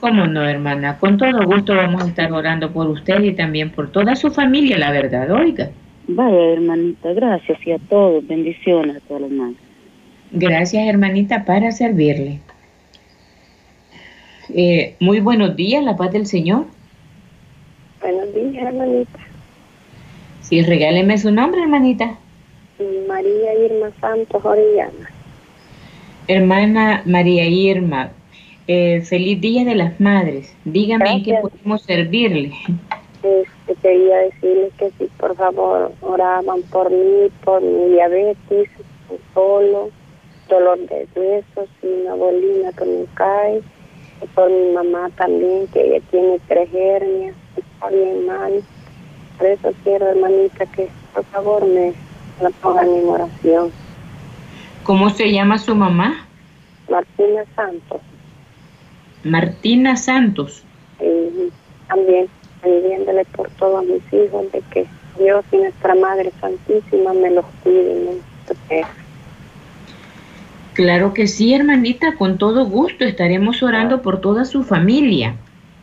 ¿Cómo 0.00 0.26
no, 0.26 0.44
hermana? 0.46 0.98
Con 0.98 1.16
todo 1.16 1.46
gusto 1.46 1.74
vamos 1.74 2.02
a 2.02 2.08
estar 2.08 2.30
orando 2.32 2.72
por 2.72 2.88
usted 2.88 3.22
y 3.22 3.32
también 3.32 3.70
por 3.70 3.90
toda 3.90 4.16
su 4.16 4.30
familia, 4.30 4.78
la 4.78 4.90
verdad, 4.90 5.30
oiga. 5.30 5.70
Vaya, 6.06 6.52
hermanita, 6.52 7.12
gracias 7.14 7.58
y 7.66 7.72
a 7.72 7.78
todos, 7.78 8.26
bendiciones 8.26 8.96
a 8.96 9.00
todos 9.00 9.22
los 9.22 9.30
madres. 9.30 9.56
Gracias, 10.32 10.86
hermanita, 10.86 11.44
para 11.44 11.70
servirle. 11.70 12.40
Eh, 14.54 14.96
muy 15.00 15.20
buenos 15.20 15.56
días, 15.56 15.82
la 15.82 15.96
paz 15.96 16.12
del 16.12 16.26
Señor. 16.26 16.66
Buenos 18.00 18.34
días, 18.34 18.66
hermanita. 18.66 19.18
Sí, 20.42 20.60
regáleme 20.62 21.16
su 21.16 21.30
nombre, 21.30 21.62
hermanita. 21.62 22.18
María 23.08 23.54
Irma 23.64 23.90
Santos 24.00 24.44
Orellana. 24.44 25.13
Hermana 26.26 27.02
María 27.04 27.46
Irma, 27.46 28.12
eh, 28.66 29.02
feliz 29.02 29.40
Día 29.42 29.64
de 29.64 29.74
las 29.74 30.00
Madres. 30.00 30.56
Dígame 30.64 31.10
en 31.10 31.22
qué 31.22 31.38
podemos 31.42 31.82
servirle. 31.82 32.52
Este, 33.22 33.74
quería 33.82 34.16
decirle 34.18 34.70
que 34.78 34.90
si 34.98 35.04
por 35.18 35.36
favor 35.36 35.92
oraban 36.00 36.62
por 36.70 36.90
mí, 36.90 37.28
por 37.44 37.60
mi 37.60 37.90
diabetes, 37.90 38.70
solo, 39.34 39.90
dolor 40.48 40.78
de 40.78 41.06
huesos 41.14 41.68
y 41.82 41.86
una 41.86 42.14
bolina 42.14 42.72
que 42.72 42.84
me 42.86 43.04
cae 43.14 43.60
por 44.34 44.50
mi 44.50 44.72
mamá 44.72 45.10
también, 45.16 45.66
que 45.68 45.82
ella 45.82 46.04
tiene 46.10 46.40
tres 46.48 46.68
hernias, 46.72 47.36
está 47.56 47.90
bien 47.90 48.26
mal. 48.26 48.62
Por 49.36 49.46
eso 49.46 49.72
quiero, 49.82 50.08
hermanita, 50.08 50.64
que 50.66 50.88
por 51.12 51.24
favor 51.24 51.66
me 51.66 51.92
la 52.40 52.48
pongan 52.50 52.88
en 52.88 53.08
oración. 53.08 53.83
¿Cómo 54.84 55.08
se 55.08 55.32
llama 55.32 55.56
su 55.56 55.74
mamá? 55.74 56.26
Martina 56.90 57.42
Santos. 57.56 58.00
Martina 59.24 59.96
Santos. 59.96 60.62
Y 61.00 61.50
también 61.88 62.28
pidiéndole 62.62 63.24
por 63.36 63.48
todos 63.52 63.82
mis 63.86 64.02
hijos 64.12 64.52
de 64.52 64.62
que 64.70 64.86
Dios 65.18 65.42
y 65.52 65.56
nuestra 65.56 65.94
Madre 65.94 66.30
Santísima 66.38 67.14
me 67.14 67.30
los 67.30 67.46
cuiden, 67.62 68.04
me 68.68 68.84
Claro 70.74 71.14
que 71.14 71.28
sí, 71.28 71.54
hermanita, 71.54 72.16
con 72.16 72.36
todo 72.36 72.66
gusto 72.66 73.04
estaremos 73.04 73.62
orando 73.62 74.02
por 74.02 74.20
toda 74.20 74.44
su 74.44 74.64
familia. 74.64 75.36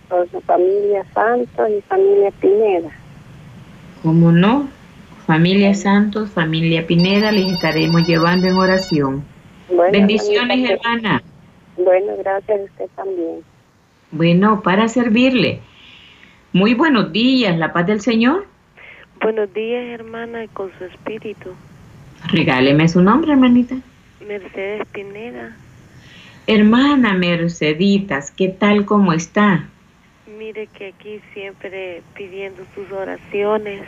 Por 0.09 0.29
su 0.29 0.41
familia 0.41 1.03
Santos 1.13 1.69
y 1.75 1.81
familia 1.81 2.29
Pineda. 2.39 2.91
¿Cómo 4.03 4.31
no? 4.31 4.67
Familia 5.25 5.73
Santos, 5.73 6.31
familia 6.31 6.87
Pineda, 6.87 7.31
les 7.31 7.51
estaremos 7.53 8.07
llevando 8.07 8.47
en 8.47 8.55
oración. 8.55 9.23
Bendiciones, 9.91 10.69
hermana. 10.69 11.21
Bueno, 11.77 12.13
gracias 12.17 12.59
a 12.59 12.63
usted 12.63 12.85
también. 12.95 13.41
Bueno, 14.11 14.61
para 14.61 14.87
servirle. 14.87 15.61
Muy 16.53 16.73
buenos 16.73 17.13
días, 17.13 17.57
la 17.57 17.71
paz 17.71 17.87
del 17.87 18.01
Señor. 18.01 18.45
Buenos 19.21 19.53
días, 19.53 19.85
hermana, 19.87 20.43
y 20.43 20.47
con 20.49 20.71
su 20.77 20.85
espíritu. 20.85 21.51
Regáleme 22.29 22.87
su 22.87 23.01
nombre, 23.01 23.31
hermanita. 23.31 23.75
Mercedes 24.27 24.85
Pineda. 24.91 25.55
Hermana 26.47 27.13
Merceditas, 27.13 28.31
¿qué 28.31 28.49
tal 28.49 28.85
cómo 28.85 29.13
está? 29.13 29.69
Mire 30.37 30.67
que 30.67 30.87
aquí 30.87 31.21
siempre 31.33 32.01
pidiendo 32.15 32.63
sus 32.75 32.91
oraciones 32.91 33.83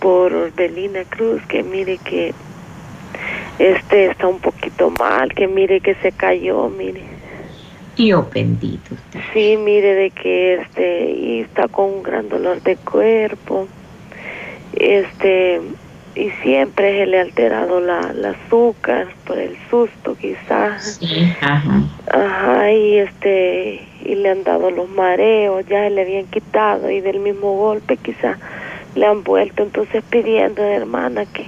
por 0.00 0.52
Belina 0.54 1.04
Cruz, 1.04 1.42
que 1.46 1.62
mire 1.62 1.98
que 1.98 2.34
este 3.58 4.06
está 4.06 4.26
un 4.26 4.40
poquito 4.40 4.90
mal, 4.90 5.32
que 5.34 5.46
mire 5.46 5.80
que 5.80 5.94
se 5.96 6.12
cayó, 6.12 6.68
mire. 6.68 7.02
Dios 7.96 8.24
bendito. 8.32 8.96
Sí, 9.32 9.56
mire 9.58 9.94
de 9.94 10.10
que 10.10 10.54
este 10.54 11.10
y 11.10 11.40
está 11.40 11.68
con 11.68 11.86
un 11.86 12.02
gran 12.02 12.28
dolor 12.28 12.62
de 12.62 12.76
cuerpo. 12.76 13.68
Este 14.72 15.60
y 16.14 16.30
siempre 16.42 16.98
se 16.98 17.06
le 17.06 17.18
ha 17.18 17.22
alterado 17.22 17.80
la, 17.80 18.00
azúcar 18.30 19.08
por 19.24 19.38
el 19.38 19.56
susto 19.70 20.16
quizás 20.16 20.98
sí, 21.00 21.32
ajá. 21.40 21.82
ajá 22.12 22.72
y 22.72 22.98
este 22.98 23.86
y 24.04 24.16
le 24.16 24.30
han 24.30 24.42
dado 24.42 24.70
los 24.70 24.88
mareos 24.88 25.64
ya 25.66 25.88
le 25.88 26.02
habían 26.02 26.26
quitado 26.26 26.90
y 26.90 27.00
del 27.00 27.20
mismo 27.20 27.56
golpe 27.56 27.96
quizás 27.96 28.38
le 28.94 29.06
han 29.06 29.22
vuelto 29.24 29.62
entonces 29.62 30.02
pidiendo 30.10 30.62
a 30.62 30.66
hermana 30.74 31.26
que 31.26 31.46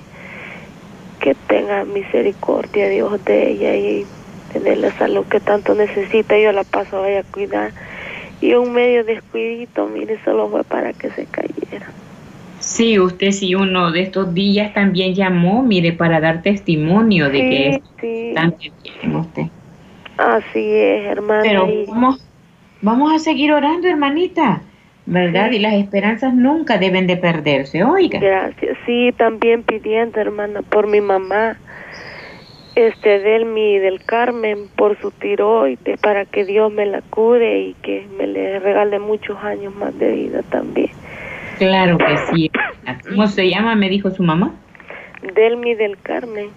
que 1.21 1.35
tenga 1.35 1.85
misericordia 1.85 2.89
Dios 2.89 3.25
de 3.25 3.51
ella 3.51 3.75
y 3.77 4.07
tener 4.53 4.79
la 4.79 4.93
salud 4.99 5.25
que 5.27 5.41
tanto 5.41 5.75
necesita 5.75 6.39
yo 6.39 6.53
la 6.53 6.65
paso 6.65 7.01
vaya 7.01 7.21
a 7.21 7.25
cuidar 7.25 7.73
y 8.41 8.55
un 8.55 8.73
medio 8.73 9.05
descuidito 9.05 9.87
mire 9.87 10.19
solo 10.25 10.49
fue 10.49 10.65
para 10.65 10.93
que 10.93 11.11
se 11.11 11.27
cayera 11.27 11.93
Sí, 12.61 12.99
usted 12.99 13.33
sí 13.33 13.55
uno 13.57 13.91
de 13.91 14.03
estos 14.03 14.35
días 14.35 14.73
también 14.73 15.15
llamó, 15.15 15.63
mire, 15.65 15.93
para 15.93 16.21
dar 16.21 16.43
testimonio 16.43 17.29
de 17.29 17.39
que 17.49 17.81
sí. 18.01 18.35
bien 19.03 19.17
usted. 19.17 19.43
Así 20.17 20.73
es, 20.73 21.05
hermana. 21.07 21.43
Pero 21.43 21.67
vamos, 21.89 22.25
vamos 22.81 23.13
a 23.13 23.19
seguir 23.19 23.53
orando, 23.53 23.89
hermanita, 23.89 24.63
¿verdad? 25.07 25.51
Y 25.51 25.59
las 25.59 25.75
esperanzas 25.75 26.35
nunca 26.35 26.79
deben 26.79 27.07
de 27.07 27.17
perderse, 27.17 27.83
oiga. 27.85 28.21
Gracias. 28.21 28.77
Sí, 28.87 29.12
también 29.17 29.62
pidiendo, 29.62 30.21
hermana, 30.21 30.62
por 30.62 30.87
mi 30.87 31.01
mamá, 31.01 31.57
este, 32.75 33.19
Delmi 33.19 33.79
del 33.79 34.03
Carmen, 34.05 34.69
por 34.77 34.99
su 35.01 35.11
tiroides, 35.11 36.01
para 36.01 36.25
que 36.25 36.45
Dios 36.45 36.73
me 36.73 36.87
la 36.87 37.03
cure 37.03 37.61
y 37.61 37.75
que 37.83 38.07
me 38.17 38.27
le 38.27 38.59
regale 38.61 38.99
muchos 38.99 39.37
años 39.43 39.75
más 39.75 39.99
de 39.99 40.12
vida 40.12 40.43
también. 40.51 40.91
Claro 41.59 41.99
que 41.99 42.17
sí. 42.31 42.51
¿Cómo 43.09 43.27
se 43.27 43.49
llama? 43.49 43.75
Me 43.75 43.88
dijo 43.88 44.11
su 44.11 44.23
mamá. 44.23 44.55
Delmi 45.35 45.75
del 45.75 45.99
Carmen. 45.99 46.49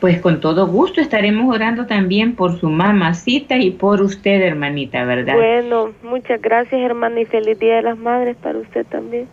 Pues 0.00 0.20
con 0.20 0.40
todo 0.40 0.66
gusto 0.66 1.00
estaremos 1.00 1.54
orando 1.54 1.86
también 1.86 2.34
por 2.34 2.58
su 2.58 2.70
mamacita 2.70 3.58
y 3.58 3.70
por 3.70 4.00
usted, 4.00 4.40
hermanita, 4.40 5.04
¿verdad? 5.04 5.34
Bueno, 5.34 5.92
muchas 6.02 6.40
gracias, 6.40 6.80
hermana, 6.80 7.20
y 7.20 7.26
feliz 7.26 7.58
Día 7.58 7.76
de 7.76 7.82
las 7.82 7.98
Madres 7.98 8.36
para 8.42 8.58
usted 8.58 8.86
también. 8.86 9.28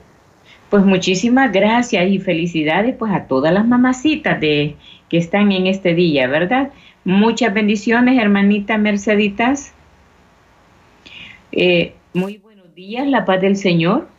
Pues 0.69 0.83
muchísimas 0.83 1.53
gracias 1.53 2.09
y 2.09 2.19
felicidades 2.19 2.95
pues 2.97 3.13
a 3.13 3.27
todas 3.27 3.53
las 3.53 3.65
mamacitas 3.65 4.39
de 4.41 4.75
que 5.09 5.17
están 5.17 5.53
en 5.53 5.67
este 5.67 5.93
día, 5.93 6.27
¿verdad? 6.27 6.71
Muchas 7.05 7.53
bendiciones, 7.53 8.21
hermanita 8.21 8.77
Merceditas. 8.77 9.73
Eh, 11.53 11.93
muy 12.13 12.39
buenos 12.39 12.75
días, 12.75 13.07
la 13.07 13.23
paz 13.23 13.39
del 13.39 13.55
Señor. 13.55 14.09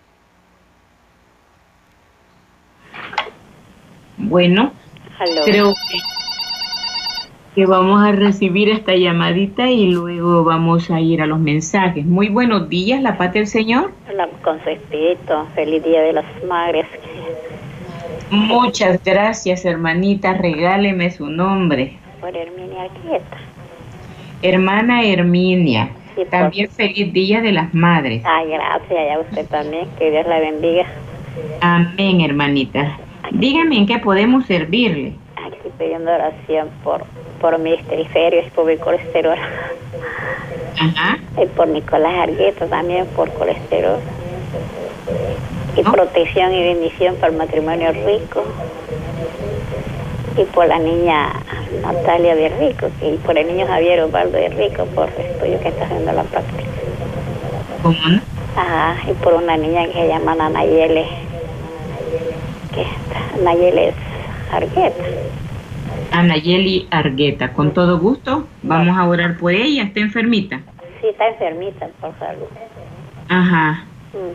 Bueno, 4.16 4.72
creo 5.44 5.74
que, 5.74 6.17
vamos 7.56 8.02
a 8.04 8.12
recibir 8.12 8.68
esta 8.68 8.94
llamadita 8.94 9.68
y 9.68 9.90
luego 9.90 10.44
vamos 10.44 10.90
a 10.90 11.00
ir 11.00 11.22
a 11.22 11.26
los 11.26 11.38
mensajes. 11.38 12.04
Muy 12.06 12.28
buenos 12.28 12.68
días, 12.68 13.02
la 13.02 13.18
paz 13.18 13.32
del 13.32 13.46
Señor. 13.46 13.92
Con 14.42 14.62
su 14.62 14.70
espíritu, 14.70 15.32
feliz 15.54 15.82
día 15.82 16.02
de 16.02 16.12
las 16.12 16.24
madres. 16.46 16.86
Muchas 18.30 19.02
gracias, 19.02 19.64
hermanita, 19.64 20.34
regáleme 20.34 21.10
su 21.10 21.28
nombre. 21.28 21.98
Por 22.20 22.36
Herminia 22.36 22.82
Arquieta. 22.82 23.36
Hermana 24.42 25.02
Herminia. 25.04 25.90
también 26.30 26.68
feliz 26.70 27.12
día 27.12 27.40
de 27.40 27.52
las 27.52 27.72
madres. 27.72 28.22
Ay, 28.24 28.50
gracias, 28.50 28.90
y 28.90 29.12
a 29.12 29.20
usted 29.20 29.46
también, 29.46 29.88
que 29.98 30.10
Dios 30.10 30.26
la 30.26 30.40
bendiga. 30.40 30.84
Amén, 31.60 32.20
hermanita. 32.20 32.98
Dígame 33.32 33.78
en 33.78 33.86
qué 33.86 33.98
podemos 33.98 34.46
servirle. 34.46 35.14
Pidiendo 35.78 36.10
oración 36.10 36.68
por, 36.82 37.02
por 37.40 37.58
mis 37.58 37.82
triglicéridos 37.86 38.46
y 38.46 38.50
por 38.50 38.66
mi 38.66 38.76
colesterol. 38.76 39.38
Ajá. 40.80 41.18
Y 41.40 41.46
por 41.46 41.68
Nicolás 41.68 42.28
Argueta 42.28 42.66
también 42.66 43.06
por 43.08 43.30
colesterol. 43.32 44.00
y 45.76 45.82
protección 45.82 46.52
y 46.52 46.62
bendición 46.62 47.14
para 47.16 47.28
el 47.32 47.38
matrimonio 47.38 47.92
rico 47.92 48.44
y 50.36 50.44
por 50.44 50.66
la 50.66 50.78
niña 50.78 51.32
Natalia 51.82 52.34
de 52.34 52.48
Rico 52.48 52.88
y 53.02 53.16
por 53.18 53.36
el 53.36 53.46
niño 53.46 53.66
Javier 53.66 54.00
Osvaldo 54.00 54.38
de 54.38 54.48
Rico 54.48 54.84
por 54.86 55.08
el 55.08 55.26
estudio 55.26 55.60
que 55.60 55.68
está 55.68 55.84
haciendo 55.84 56.12
la 56.12 56.22
práctica. 56.24 56.64
¿Cómo? 57.82 57.96
Ajá, 58.56 58.96
y 59.08 59.12
por 59.14 59.34
una 59.34 59.56
niña 59.56 59.86
que 59.86 59.92
se 59.92 60.08
llama 60.08 60.34
Nayele, 60.34 61.06
que 62.74 62.82
está, 62.82 63.42
Nayele 63.42 63.88
es 63.88 63.94
Argueta. 64.52 65.04
Anayeli 66.12 66.86
Argueta, 66.90 67.52
con 67.52 67.72
todo 67.72 67.98
gusto, 67.98 68.46
vamos 68.62 68.96
a 68.96 69.06
orar 69.06 69.36
por 69.36 69.52
ella, 69.52 69.84
está 69.84 70.00
enfermita. 70.00 70.60
Sí, 71.00 71.08
está 71.08 71.28
enfermita 71.28 71.88
por 72.00 72.18
salud. 72.18 72.46
Ajá. 73.28 73.84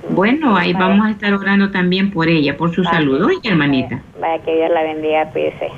Bueno, 0.10 0.56
ahí 0.56 0.74
vamos 0.74 1.06
a 1.06 1.12
estar 1.12 1.34
orando 1.34 1.72
también 1.72 2.12
por 2.12 2.30
ella, 2.30 2.56
por 2.56 2.74
su 2.74 2.84
salud. 2.84 3.24
Oye, 3.24 3.40
hermanita. 3.44 4.02
Vaya 4.20 4.44
que 4.44 4.56
Dios 4.56 4.70
la 4.70 4.84
bendiga, 4.84 5.30
cuídese. 5.32 5.70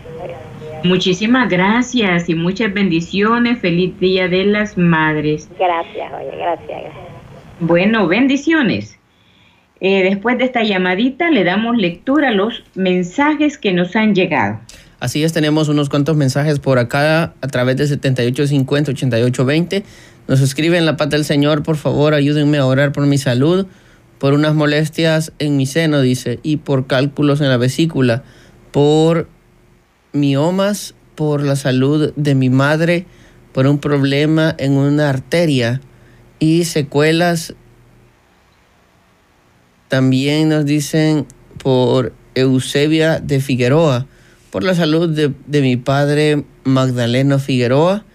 Muchísimas 0.83 1.49
gracias 1.49 2.29
y 2.29 2.35
muchas 2.35 2.73
bendiciones. 2.73 3.59
Feliz 3.59 3.97
Día 3.99 4.27
de 4.27 4.45
las 4.45 4.77
Madres. 4.77 5.49
Gracias, 5.57 6.11
oye, 6.13 6.37
gracias, 6.37 6.67
gracias. 6.67 6.93
Bueno, 7.59 8.07
bendiciones. 8.07 8.99
Eh, 9.79 10.03
después 10.03 10.37
de 10.37 10.45
esta 10.45 10.63
llamadita 10.63 11.29
le 11.29 11.43
damos 11.43 11.77
lectura 11.77 12.29
a 12.29 12.31
los 12.31 12.63
mensajes 12.75 13.57
que 13.57 13.73
nos 13.73 13.95
han 13.95 14.15
llegado. 14.15 14.59
Así 14.99 15.23
es, 15.23 15.33
tenemos 15.33 15.67
unos 15.67 15.89
cuantos 15.89 16.15
mensajes 16.15 16.59
por 16.59 16.79
acá 16.79 17.33
a 17.41 17.47
través 17.47 17.77
de 17.77 17.85
7850-8820. 18.01 19.83
Nos 20.27 20.41
escribe 20.41 20.77
en 20.77 20.85
la 20.85 20.97
pata 20.97 21.17
del 21.17 21.25
Señor, 21.25 21.63
por 21.63 21.77
favor, 21.77 22.13
ayúdenme 22.13 22.57
a 22.57 22.65
orar 22.65 22.91
por 22.91 23.05
mi 23.05 23.17
salud, 23.17 23.67
por 24.19 24.33
unas 24.33 24.55
molestias 24.55 25.33
en 25.39 25.57
mi 25.57 25.65
seno, 25.65 26.01
dice, 26.01 26.39
y 26.41 26.57
por 26.57 26.87
cálculos 26.87 27.41
en 27.41 27.49
la 27.49 27.57
vesícula, 27.57 28.23
por 28.71 29.27
miomas, 30.13 30.95
por 31.15 31.43
la 31.43 31.55
salud 31.55 32.13
de 32.15 32.35
mi 32.35 32.49
madre, 32.49 33.05
por 33.53 33.67
un 33.67 33.79
problema 33.79 34.55
en 34.57 34.73
una 34.73 35.09
arteria 35.09 35.81
y 36.39 36.65
secuelas. 36.65 37.53
También 39.87 40.49
nos 40.49 40.65
dicen 40.65 41.27
por 41.61 42.13
Eusebia 42.33 43.19
de 43.19 43.39
Figueroa, 43.39 44.07
por 44.55 44.63
la 44.63 44.73
salud 44.73 45.09
de, 45.09 45.33
de 45.47 45.61
mi 45.61 45.75
padre 45.75 46.45
Magdaleno 46.63 47.39
Figueroa, 47.39 48.05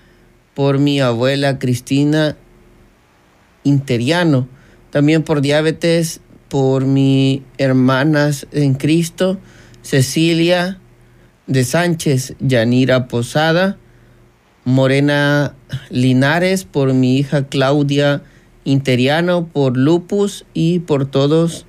por 0.55 0.79
mi 0.79 0.99
abuela 0.99 1.59
Cristina 1.59 2.35
Interiano, 3.63 4.49
también 4.89 5.23
por 5.23 5.43
diabetes, 5.43 6.23
por 6.49 6.87
mis 6.87 7.43
hermanas 7.59 8.47
en 8.53 8.73
Cristo, 8.73 9.39
Cecilia 9.83 10.79
de 11.47 11.63
Sánchez, 11.63 12.37
Yanira 12.41 13.07
Posada, 13.07 13.77
Morena 14.65 15.55
Linares, 15.91 16.65
por 16.65 16.95
mi 16.95 17.19
hija 17.19 17.49
Claudia 17.49 18.23
Interiano, 18.65 19.47
por 19.47 19.77
lupus 19.77 20.47
y 20.55 20.79
por 20.79 21.05
todos, 21.05 21.67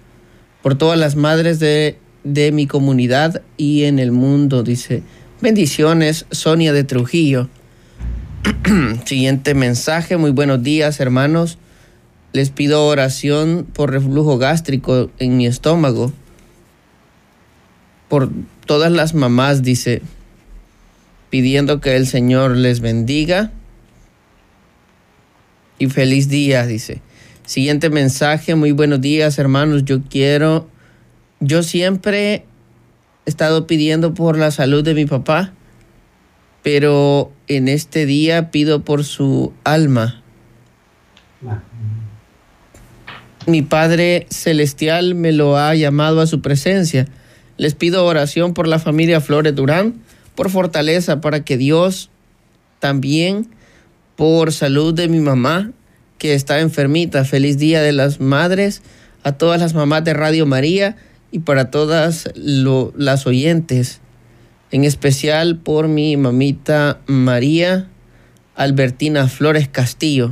por 0.61 0.75
todas 0.75 0.97
las 0.97 1.17
madres 1.17 1.59
de, 1.59 1.99
de 2.23 2.51
mi 2.51 2.67
comunidad 2.67 3.41
y 3.57 3.83
en 3.83 3.99
el 3.99 4.11
mundo, 4.11 4.63
dice. 4.63 5.03
Bendiciones, 5.41 6.25
Sonia 6.31 6.73
de 6.73 6.83
Trujillo. 6.83 7.49
Siguiente 9.05 9.53
mensaje, 9.53 10.17
muy 10.17 10.31
buenos 10.31 10.63
días 10.63 10.99
hermanos. 10.99 11.57
Les 12.33 12.49
pido 12.49 12.85
oración 12.85 13.67
por 13.73 13.91
reflujo 13.91 14.37
gástrico 14.37 15.09
en 15.19 15.37
mi 15.37 15.47
estómago. 15.47 16.13
Por 18.07 18.31
todas 18.65 18.91
las 18.91 19.13
mamás, 19.13 19.63
dice, 19.63 20.01
pidiendo 21.29 21.81
que 21.81 21.95
el 21.95 22.07
Señor 22.07 22.55
les 22.55 22.79
bendiga. 22.79 23.51
Y 25.77 25.87
feliz 25.87 26.29
día, 26.29 26.65
dice. 26.67 27.01
Siguiente 27.45 27.89
mensaje, 27.89 28.55
muy 28.55 28.71
buenos 28.71 29.01
días 29.01 29.39
hermanos. 29.39 29.83
Yo 29.83 30.01
quiero, 30.03 30.69
yo 31.41 31.63
siempre 31.63 32.33
he 32.33 32.45
estado 33.25 33.67
pidiendo 33.67 34.13
por 34.13 34.37
la 34.37 34.51
salud 34.51 34.83
de 34.83 34.93
mi 34.93 35.05
papá, 35.05 35.53
pero 36.63 37.31
en 37.47 37.67
este 37.67 38.05
día 38.05 38.51
pido 38.51 38.85
por 38.85 39.03
su 39.03 39.51
alma. 39.63 40.21
Mi 43.47 43.63
Padre 43.63 44.27
Celestial 44.29 45.15
me 45.15 45.31
lo 45.31 45.57
ha 45.57 45.73
llamado 45.73 46.21
a 46.21 46.27
su 46.27 46.41
presencia. 46.41 47.07
Les 47.57 47.73
pido 47.73 48.05
oración 48.05 48.53
por 48.53 48.67
la 48.67 48.77
familia 48.77 49.19
Flores 49.19 49.55
Durán, 49.55 49.95
por 50.35 50.51
fortaleza 50.51 51.21
para 51.21 51.43
que 51.43 51.57
Dios 51.57 52.11
también, 52.79 53.49
por 54.15 54.51
salud 54.51 54.93
de 54.93 55.07
mi 55.07 55.19
mamá, 55.19 55.71
que 56.19 56.35
está 56.35 56.59
enfermita. 56.59 57.25
Feliz 57.25 57.57
Día 57.57 57.81
de 57.81 57.93
las 57.93 58.19
Madres, 58.19 58.83
a 59.23 59.31
todas 59.31 59.59
las 59.59 59.73
mamás 59.73 60.03
de 60.03 60.13
Radio 60.13 60.45
María 60.45 60.97
y 61.31 61.39
para 61.39 61.71
todas 61.71 62.29
las 62.35 63.25
oyentes, 63.25 64.01
en 64.71 64.83
especial 64.83 65.57
por 65.57 65.87
mi 65.87 66.17
mamita 66.17 66.99
María 67.07 67.87
Albertina 68.55 69.27
Flores 69.27 69.67
Castillo. 69.69 70.31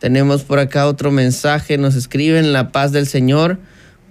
Tenemos 0.00 0.42
por 0.42 0.58
acá 0.58 0.86
otro 0.86 1.10
mensaje, 1.10 1.78
nos 1.78 1.94
escriben 1.94 2.52
la 2.52 2.70
paz 2.70 2.92
del 2.92 3.06
Señor. 3.06 3.58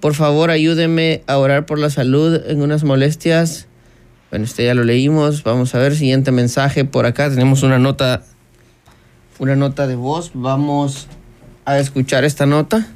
Por 0.01 0.15
favor, 0.15 0.51
ayúdeme 0.51 1.23
a 1.27 1.37
orar 1.37 1.65
por 1.65 1.79
la 1.79 1.89
salud 1.89 2.41
en 2.47 2.61
unas 2.61 2.83
molestias. 2.83 3.67
Bueno, 4.29 4.45
este 4.45 4.65
ya 4.65 4.73
lo 4.73 4.83
leímos. 4.83 5.43
Vamos 5.43 5.73
a 5.75 5.79
ver 5.79 5.95
siguiente 5.95 6.31
mensaje 6.31 6.83
por 6.83 7.05
acá. 7.05 7.29
Tenemos 7.29 7.63
una 7.63 7.79
nota 7.79 8.23
una 9.39 9.55
nota 9.55 9.87
de 9.87 9.95
voz. 9.95 10.31
Vamos 10.33 11.07
a 11.63 11.79
escuchar 11.79 12.25
esta 12.25 12.45
nota 12.45 12.87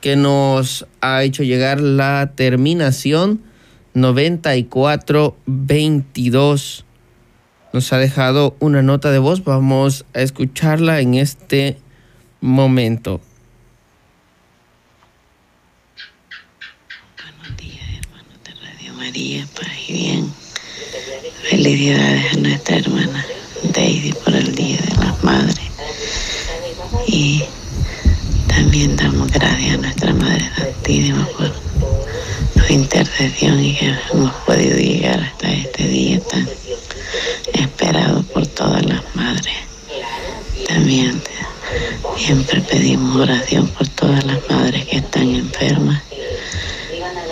que 0.00 0.16
nos 0.16 0.86
ha 1.00 1.22
hecho 1.22 1.42
llegar 1.42 1.80
la 1.80 2.32
terminación 2.34 3.42
9422. 3.94 6.84
Nos 7.72 7.92
ha 7.92 7.98
dejado 7.98 8.56
una 8.60 8.82
nota 8.82 9.10
de 9.10 9.18
voz. 9.18 9.42
Vamos 9.44 10.04
a 10.14 10.20
escucharla 10.20 11.00
en 11.00 11.14
este 11.14 11.78
momento. 12.40 13.20
Buenos 17.20 17.56
días, 17.56 17.82
hermanos 18.02 18.38
de 18.44 18.54
Radio 18.54 18.94
María, 18.94 19.44
paz 19.54 19.68
y 19.88 19.92
bien. 19.92 20.32
Felicidades 21.50 22.32
a 22.32 22.36
nuestra 22.38 22.76
hermana 22.76 23.26
Daisy 23.74 24.12
por 24.12 24.32
el 24.34 24.54
Día 24.54 24.78
de 24.78 24.94
las 24.96 25.24
Madres. 25.24 25.58
Y 27.06 27.42
también 28.58 28.96
damos 28.96 29.30
gracias 29.30 29.74
a 29.74 29.76
nuestra 29.76 30.12
Madre 30.14 30.50
Santísima 30.56 31.24
por 31.36 31.52
su 32.66 32.72
intercesión 32.72 33.64
y 33.64 33.72
que 33.72 33.94
hemos 34.12 34.32
podido 34.44 34.76
llegar 34.76 35.20
hasta 35.20 35.52
este 35.52 35.84
día 35.86 36.18
tan 36.18 36.48
esperado 37.52 38.24
por 38.24 38.44
todas 38.48 38.84
las 38.84 39.00
madres. 39.14 39.54
También 40.66 41.22
siempre 42.16 42.60
pedimos 42.62 43.20
oración 43.20 43.68
por 43.68 43.86
todas 43.86 44.24
las 44.24 44.40
madres 44.50 44.86
que 44.86 44.96
están 44.96 45.36
enfermas 45.36 46.02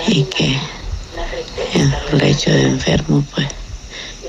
y 0.07 0.23
que 0.25 0.57
en 1.75 1.93
su 2.09 2.17
lecho 2.19 2.53
de 2.53 2.63
enfermo, 2.63 3.25
pues 3.35 3.49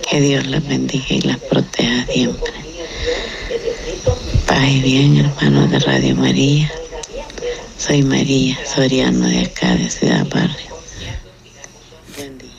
que 0.09 0.19
Dios 0.19 0.47
las 0.47 0.67
bendiga 0.67 1.05
y 1.09 1.21
las 1.21 1.37
proteja 1.37 2.07
siempre. 2.11 2.53
Paz 4.47 4.67
y 4.67 4.79
bien, 4.79 5.17
hermanos 5.17 5.69
de 5.69 5.79
Radio 5.79 6.15
María. 6.15 6.71
Soy 7.87 8.03
María 8.03 8.57
Soriano 8.65 9.29
de 9.29 9.45
acá, 9.45 9.73
de 9.77 9.89
Ciudad 9.89 10.27
Barrio. 10.29 10.75
Buen 12.17 12.37
día. 12.37 12.49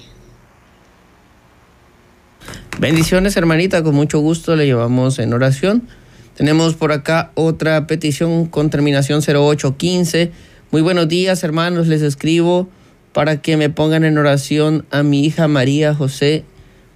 Bendiciones, 2.79 3.37
hermanita, 3.37 3.83
con 3.83 3.95
mucho 3.95 4.21
gusto 4.21 4.57
le 4.57 4.64
llevamos 4.64 5.19
en 5.19 5.35
oración. 5.35 5.87
Tenemos 6.35 6.77
por 6.77 6.93
acá 6.93 7.31
otra 7.35 7.87
petición 7.87 8.47
con 8.47 8.71
terminación 8.71 9.21
0815. 9.21 10.33
Muy 10.71 10.81
buenos 10.81 11.09
días, 11.09 11.45
hermanos, 11.45 11.88
les 11.88 12.01
escribo 12.01 12.71
para 13.12 13.43
que 13.43 13.59
me 13.59 13.69
pongan 13.69 14.05
en 14.05 14.17
oración 14.17 14.87
a 14.91 15.03
mi 15.03 15.27
hija 15.27 15.47
María 15.47 15.95
José 15.95 16.45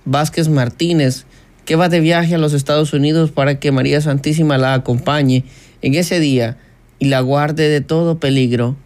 Vázquez 0.06 0.48
Martínez, 0.48 1.26
que 1.66 1.76
va 1.76 1.90
de 1.90 2.00
viaje 2.00 2.36
a 2.36 2.38
los 2.38 2.54
Estados 2.54 2.94
Unidos 2.94 3.30
para 3.30 3.60
que 3.60 3.72
María 3.72 4.00
Santísima 4.00 4.56
la 4.56 4.72
acompañe 4.72 5.44
en 5.82 5.96
ese 5.96 6.18
día 6.18 6.56
y 7.02 7.06
la 7.06 7.20
guarde 7.20 7.68
de 7.68 7.80
todo 7.80 8.20
peligro. 8.20 8.76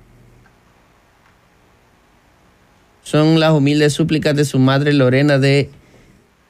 Son 3.03 3.39
las 3.41 3.53
humildes 3.53 3.93
súplicas 3.93 4.35
de 4.35 4.47
su 4.47 4.59
madre 4.59 4.95
Lorena 4.95 5.39
de 5.39 5.71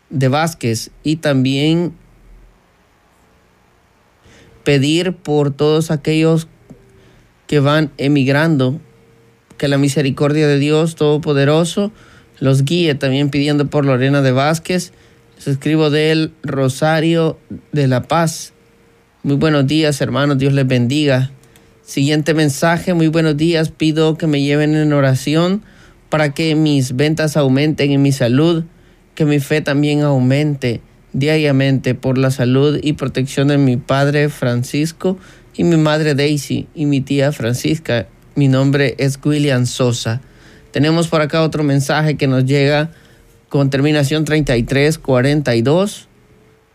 de 0.09 0.29
Vázquez 0.29 0.93
y 1.03 1.17
también 1.17 1.93
pedir 4.63 5.17
por 5.17 5.51
todos 5.51 5.91
aquellos 5.91 6.47
que 7.49 7.59
van 7.59 7.91
emigrando. 7.99 8.81
Que 9.59 9.67
la 9.67 9.77
misericordia 9.77 10.47
de 10.47 10.61
Dios 10.61 10.95
Todopoderoso 10.95 11.91
los 12.39 12.65
guíe, 12.65 12.95
también 12.95 13.29
pidiendo 13.29 13.67
por 13.67 13.85
Lorena 13.85 14.23
de 14.23 14.31
Vázquez. 14.31 14.93
Les 15.35 15.49
escribo 15.49 15.91
del 15.91 16.33
Rosario 16.45 17.41
de 17.73 17.89
la 17.89 18.05
Paz. 18.05 18.53
Muy 19.25 19.35
buenos 19.35 19.67
días, 19.67 20.01
hermanos, 20.01 20.39
Dios 20.39 20.53
les 20.53 20.69
bendiga. 20.69 21.33
Siguiente 21.87 22.35
mensaje, 22.35 22.94
muy 22.94 23.07
buenos 23.07 23.37
días, 23.37 23.70
pido 23.70 24.18
que 24.18 24.27
me 24.27 24.42
lleven 24.42 24.75
en 24.75 24.92
oración 24.92 25.62
para 26.09 26.35
que 26.35 26.57
mis 26.57 26.96
ventas 26.96 27.37
aumenten 27.37 27.92
y 27.92 27.96
mi 27.96 28.11
salud, 28.11 28.64
que 29.14 29.25
mi 29.25 29.38
fe 29.38 29.61
también 29.61 30.03
aumente 30.03 30.81
diariamente 31.12 31.94
por 31.94 32.18
la 32.18 32.33
salud 32.33 32.81
y 32.83 32.94
protección 32.94 33.46
de 33.46 33.59
mi 33.59 33.77
padre 33.77 34.29
Francisco 34.31 35.16
y 35.55 35.62
mi 35.62 35.77
madre 35.77 36.16
Daisy 36.16 36.66
y 36.75 36.87
mi 36.87 37.03
tía 37.03 37.31
Francisca. 37.31 38.09
Mi 38.35 38.49
nombre 38.49 38.96
es 38.99 39.20
William 39.25 39.64
Sosa. 39.64 40.20
Tenemos 40.72 41.07
por 41.07 41.20
acá 41.20 41.42
otro 41.42 41.62
mensaje 41.62 42.16
que 42.16 42.27
nos 42.27 42.44
llega 42.44 42.90
con 43.49 43.70
terminación 43.70 44.25
33, 44.25 44.99
42, 44.99 46.09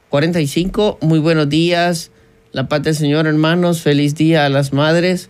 45. 0.08 1.00
Muy 1.02 1.20
buenos 1.20 1.50
días. 1.50 2.12
La 2.54 2.68
paz 2.68 2.84
del 2.84 2.96
Señor, 2.96 3.28
hermanos. 3.28 3.82
Feliz 3.82 4.16
día 4.16 4.46
a 4.46 4.50
las 4.50 4.74
madres. 4.74 5.30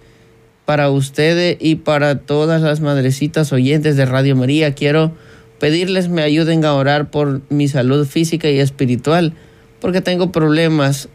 Para 0.65 0.89
ustedes 0.89 1.55
y 1.59 1.75
para 1.75 2.19
todas 2.19 2.63
las 2.63 2.81
madrecitas 2.81 3.53
oyentes 3.53 3.95
de 3.95 4.05
Radio 4.05 4.35
María, 4.35 4.73
quiero 4.73 5.11
pedirles 5.59 6.09
me 6.09 6.23
ayuden 6.23 6.65
a 6.65 6.73
orar 6.73 7.11
por 7.11 7.41
mi 7.49 7.67
salud 7.67 8.07
física 8.07 8.49
y 8.49 8.59
espiritual, 8.59 9.33
porque 9.79 10.01
tengo 10.01 10.31
problemas 10.31 11.09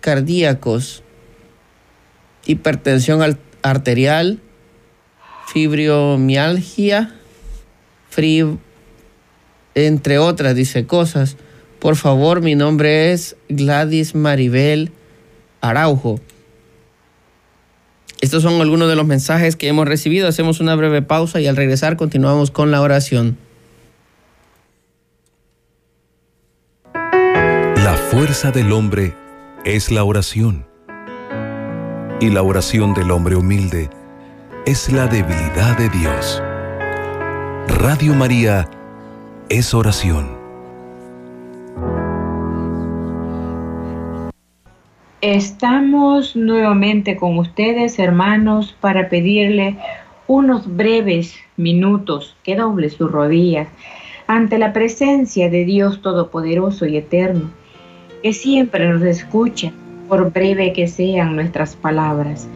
cardíacos, 0.00 1.02
hipertensión 2.46 3.38
arterial, 3.62 4.40
fibromialgia, 5.46 7.14
entre 9.74 10.18
otras, 10.18 10.54
dice 10.54 10.86
cosas. 10.86 11.36
Por 11.80 11.96
favor, 11.96 12.42
mi 12.42 12.54
nombre 12.54 13.12
es 13.12 13.36
Gladys 13.48 14.14
Maribel 14.14 14.92
Araujo. 15.60 16.20
Estos 18.20 18.42
son 18.42 18.60
algunos 18.60 18.88
de 18.88 18.96
los 18.96 19.06
mensajes 19.06 19.56
que 19.56 19.68
hemos 19.68 19.86
recibido. 19.86 20.28
Hacemos 20.28 20.60
una 20.60 20.74
breve 20.74 21.02
pausa 21.02 21.40
y 21.40 21.46
al 21.46 21.56
regresar 21.56 21.96
continuamos 21.96 22.50
con 22.50 22.70
la 22.70 22.80
oración. 22.80 23.38
La 26.92 27.94
fuerza 28.10 28.50
del 28.50 28.72
hombre 28.72 29.14
es 29.64 29.90
la 29.90 30.02
oración. 30.02 30.66
Y 32.20 32.30
la 32.30 32.42
oración 32.42 32.94
del 32.94 33.12
hombre 33.12 33.36
humilde 33.36 33.88
es 34.66 34.90
la 34.90 35.06
debilidad 35.06 35.78
de 35.78 35.88
Dios. 35.88 36.42
Radio 37.80 38.14
María 38.14 38.68
es 39.48 39.72
oración. 39.72 40.37
Estamos 45.20 46.36
nuevamente 46.36 47.16
con 47.16 47.38
ustedes, 47.38 47.98
hermanos, 47.98 48.76
para 48.80 49.08
pedirle 49.08 49.76
unos 50.28 50.76
breves 50.76 51.34
minutos 51.56 52.36
que 52.44 52.54
doble 52.54 52.88
sus 52.88 53.10
rodillas 53.10 53.66
ante 54.28 54.58
la 54.58 54.72
presencia 54.72 55.50
de 55.50 55.64
Dios 55.64 56.02
Todopoderoso 56.02 56.86
y 56.86 56.98
Eterno, 56.98 57.50
que 58.22 58.32
siempre 58.32 58.88
nos 58.88 59.02
escucha, 59.02 59.72
por 60.08 60.32
breve 60.32 60.72
que 60.72 60.86
sean 60.86 61.34
nuestras 61.34 61.74
palabras. 61.74 62.48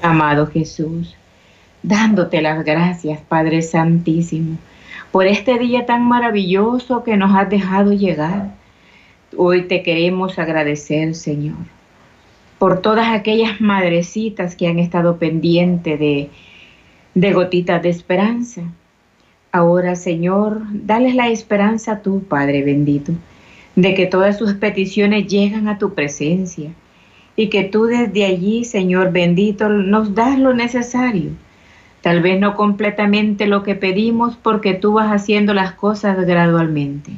Amado 0.00 0.46
Jesús, 0.46 1.14
dándote 1.82 2.40
las 2.40 2.64
gracias, 2.64 3.20
Padre 3.20 3.60
Santísimo, 3.60 4.56
por 5.10 5.26
este 5.26 5.58
día 5.58 5.84
tan 5.84 6.08
maravilloso 6.08 7.04
que 7.04 7.18
nos 7.18 7.36
has 7.36 7.50
dejado 7.50 7.92
llegar. 7.92 8.61
Hoy 9.36 9.62
te 9.62 9.82
queremos 9.82 10.38
agradecer, 10.38 11.14
Señor, 11.14 11.56
por 12.58 12.82
todas 12.82 13.08
aquellas 13.08 13.60
madrecitas 13.60 14.56
que 14.56 14.68
han 14.68 14.78
estado 14.78 15.16
pendientes 15.16 15.98
de, 15.98 16.28
de 17.14 17.32
gotitas 17.32 17.82
de 17.82 17.88
esperanza. 17.88 18.62
Ahora, 19.50 19.96
Señor, 19.96 20.62
dales 20.72 21.14
la 21.14 21.28
esperanza 21.28 21.92
a 21.92 22.02
tu 22.02 22.22
Padre 22.24 22.62
bendito, 22.62 23.12
de 23.74 23.94
que 23.94 24.06
todas 24.06 24.36
sus 24.36 24.54
peticiones 24.54 25.26
llegan 25.26 25.66
a 25.68 25.78
tu 25.78 25.94
presencia 25.94 26.72
y 27.34 27.48
que 27.48 27.64
tú 27.64 27.84
desde 27.84 28.26
allí, 28.26 28.64
Señor 28.64 29.12
bendito, 29.12 29.68
nos 29.70 30.14
das 30.14 30.38
lo 30.38 30.52
necesario. 30.52 31.30
Tal 32.02 32.20
vez 32.20 32.38
no 32.38 32.54
completamente 32.56 33.46
lo 33.46 33.62
que 33.62 33.76
pedimos 33.76 34.36
porque 34.36 34.74
tú 34.74 34.94
vas 34.94 35.10
haciendo 35.10 35.54
las 35.54 35.72
cosas 35.72 36.26
gradualmente. 36.26 37.12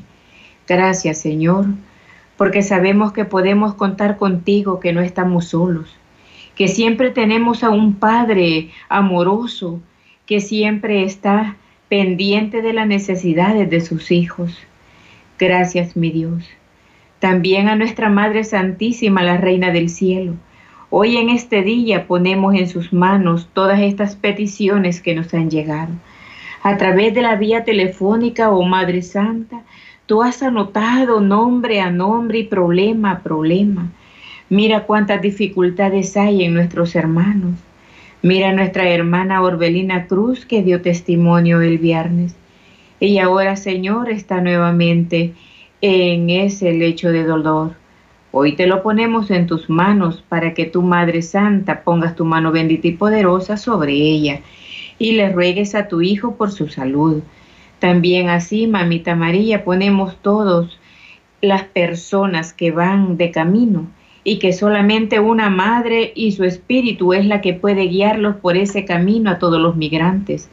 Gracias, 0.68 1.18
Señor, 1.18 1.66
porque 2.36 2.62
sabemos 2.62 3.12
que 3.12 3.24
podemos 3.24 3.74
contar 3.74 4.16
contigo, 4.16 4.80
que 4.80 4.92
no 4.92 5.00
estamos 5.00 5.46
solos, 5.48 5.96
que 6.54 6.68
siempre 6.68 7.10
tenemos 7.10 7.64
a 7.64 7.70
un 7.70 7.94
Padre 7.94 8.70
amoroso, 8.88 9.80
que 10.26 10.40
siempre 10.40 11.04
está 11.04 11.56
pendiente 11.88 12.62
de 12.62 12.72
las 12.72 12.86
necesidades 12.86 13.68
de 13.70 13.80
sus 13.80 14.10
hijos. 14.10 14.58
Gracias, 15.38 15.96
mi 15.96 16.10
Dios 16.10 16.44
también 17.24 17.70
a 17.70 17.74
nuestra 17.74 18.10
Madre 18.10 18.44
Santísima, 18.44 19.22
la 19.22 19.38
Reina 19.38 19.70
del 19.70 19.88
Cielo. 19.88 20.34
Hoy 20.90 21.16
en 21.16 21.30
este 21.30 21.62
día 21.62 22.06
ponemos 22.06 22.54
en 22.54 22.68
sus 22.68 22.92
manos 22.92 23.48
todas 23.54 23.80
estas 23.80 24.14
peticiones 24.14 25.00
que 25.00 25.14
nos 25.14 25.32
han 25.32 25.48
llegado. 25.48 25.94
A 26.62 26.76
través 26.76 27.14
de 27.14 27.22
la 27.22 27.36
vía 27.36 27.64
telefónica, 27.64 28.50
oh 28.50 28.62
Madre 28.64 29.00
Santa, 29.00 29.62
tú 30.06 30.22
has 30.22 30.42
anotado 30.42 31.20
nombre 31.20 31.80
a 31.80 31.90
nombre 31.90 32.38
y 32.40 32.44
problema 32.44 33.12
a 33.12 33.22
problema. 33.22 33.90
Mira 34.50 34.84
cuántas 34.84 35.22
dificultades 35.22 36.16
hay 36.16 36.44
en 36.44 36.54
nuestros 36.54 36.94
hermanos. 36.94 37.54
Mira 38.22 38.52
nuestra 38.52 38.88
hermana 38.88 39.42
Orbelina 39.42 40.06
Cruz 40.06 40.46
que 40.46 40.62
dio 40.62 40.80
testimonio 40.82 41.60
el 41.60 41.78
viernes. 41.78 42.34
Y 43.00 43.18
ahora, 43.18 43.56
Señor, 43.56 44.10
está 44.10 44.40
nuevamente 44.40 45.34
en 45.80 46.30
ese 46.30 46.72
lecho 46.72 47.10
de 47.10 47.24
dolor. 47.24 47.74
Hoy 48.30 48.56
te 48.56 48.66
lo 48.66 48.82
ponemos 48.82 49.30
en 49.30 49.46
tus 49.46 49.68
manos 49.68 50.24
para 50.28 50.54
que 50.54 50.64
tu 50.64 50.82
Madre 50.82 51.22
Santa 51.22 51.82
pongas 51.84 52.16
tu 52.16 52.24
mano 52.24 52.50
bendita 52.50 52.88
y 52.88 52.92
poderosa 52.92 53.56
sobre 53.56 53.92
ella 53.92 54.40
y 54.98 55.12
le 55.12 55.30
ruegues 55.30 55.74
a 55.74 55.88
tu 55.88 56.00
Hijo 56.00 56.36
por 56.36 56.50
su 56.50 56.68
salud. 56.68 57.22
También 57.84 58.30
así, 58.30 58.66
Mamita 58.66 59.14
María, 59.14 59.62
ponemos 59.62 60.16
todos 60.22 60.80
las 61.42 61.64
personas 61.64 62.54
que 62.54 62.70
van 62.70 63.18
de 63.18 63.30
camino 63.30 63.90
y 64.24 64.38
que 64.38 64.54
solamente 64.54 65.20
una 65.20 65.50
madre 65.50 66.10
y 66.14 66.32
su 66.32 66.44
espíritu 66.44 67.12
es 67.12 67.26
la 67.26 67.42
que 67.42 67.52
puede 67.52 67.82
guiarlos 67.82 68.36
por 68.36 68.56
ese 68.56 68.86
camino 68.86 69.30
a 69.30 69.38
todos 69.38 69.60
los 69.60 69.76
migrantes. 69.76 70.48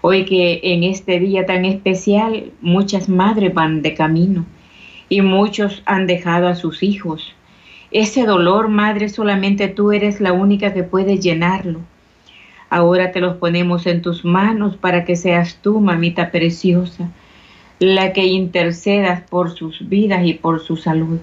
Hoy 0.00 0.24
que 0.24 0.58
en 0.64 0.82
este 0.82 1.20
día 1.20 1.46
tan 1.46 1.64
especial 1.64 2.50
muchas 2.60 3.08
madres 3.08 3.54
van 3.54 3.80
de 3.80 3.94
camino 3.94 4.44
y 5.08 5.20
muchos 5.20 5.84
han 5.86 6.08
dejado 6.08 6.48
a 6.48 6.56
sus 6.56 6.82
hijos. 6.82 7.32
Ese 7.92 8.26
dolor, 8.26 8.66
Madre, 8.66 9.08
solamente 9.08 9.68
tú 9.68 9.92
eres 9.92 10.20
la 10.20 10.32
única 10.32 10.74
que 10.74 10.82
puedes 10.82 11.20
llenarlo. 11.20 11.82
Ahora 12.68 13.12
te 13.12 13.20
los 13.20 13.36
ponemos 13.36 13.86
en 13.86 14.02
tus 14.02 14.24
manos 14.24 14.76
para 14.76 15.04
que 15.04 15.16
seas 15.16 15.58
tú, 15.62 15.80
mamita 15.80 16.30
preciosa, 16.30 17.10
la 17.78 18.12
que 18.12 18.24
intercedas 18.24 19.22
por 19.22 19.50
sus 19.50 19.88
vidas 19.88 20.24
y 20.24 20.34
por 20.34 20.60
su 20.60 20.76
salud. 20.76 21.20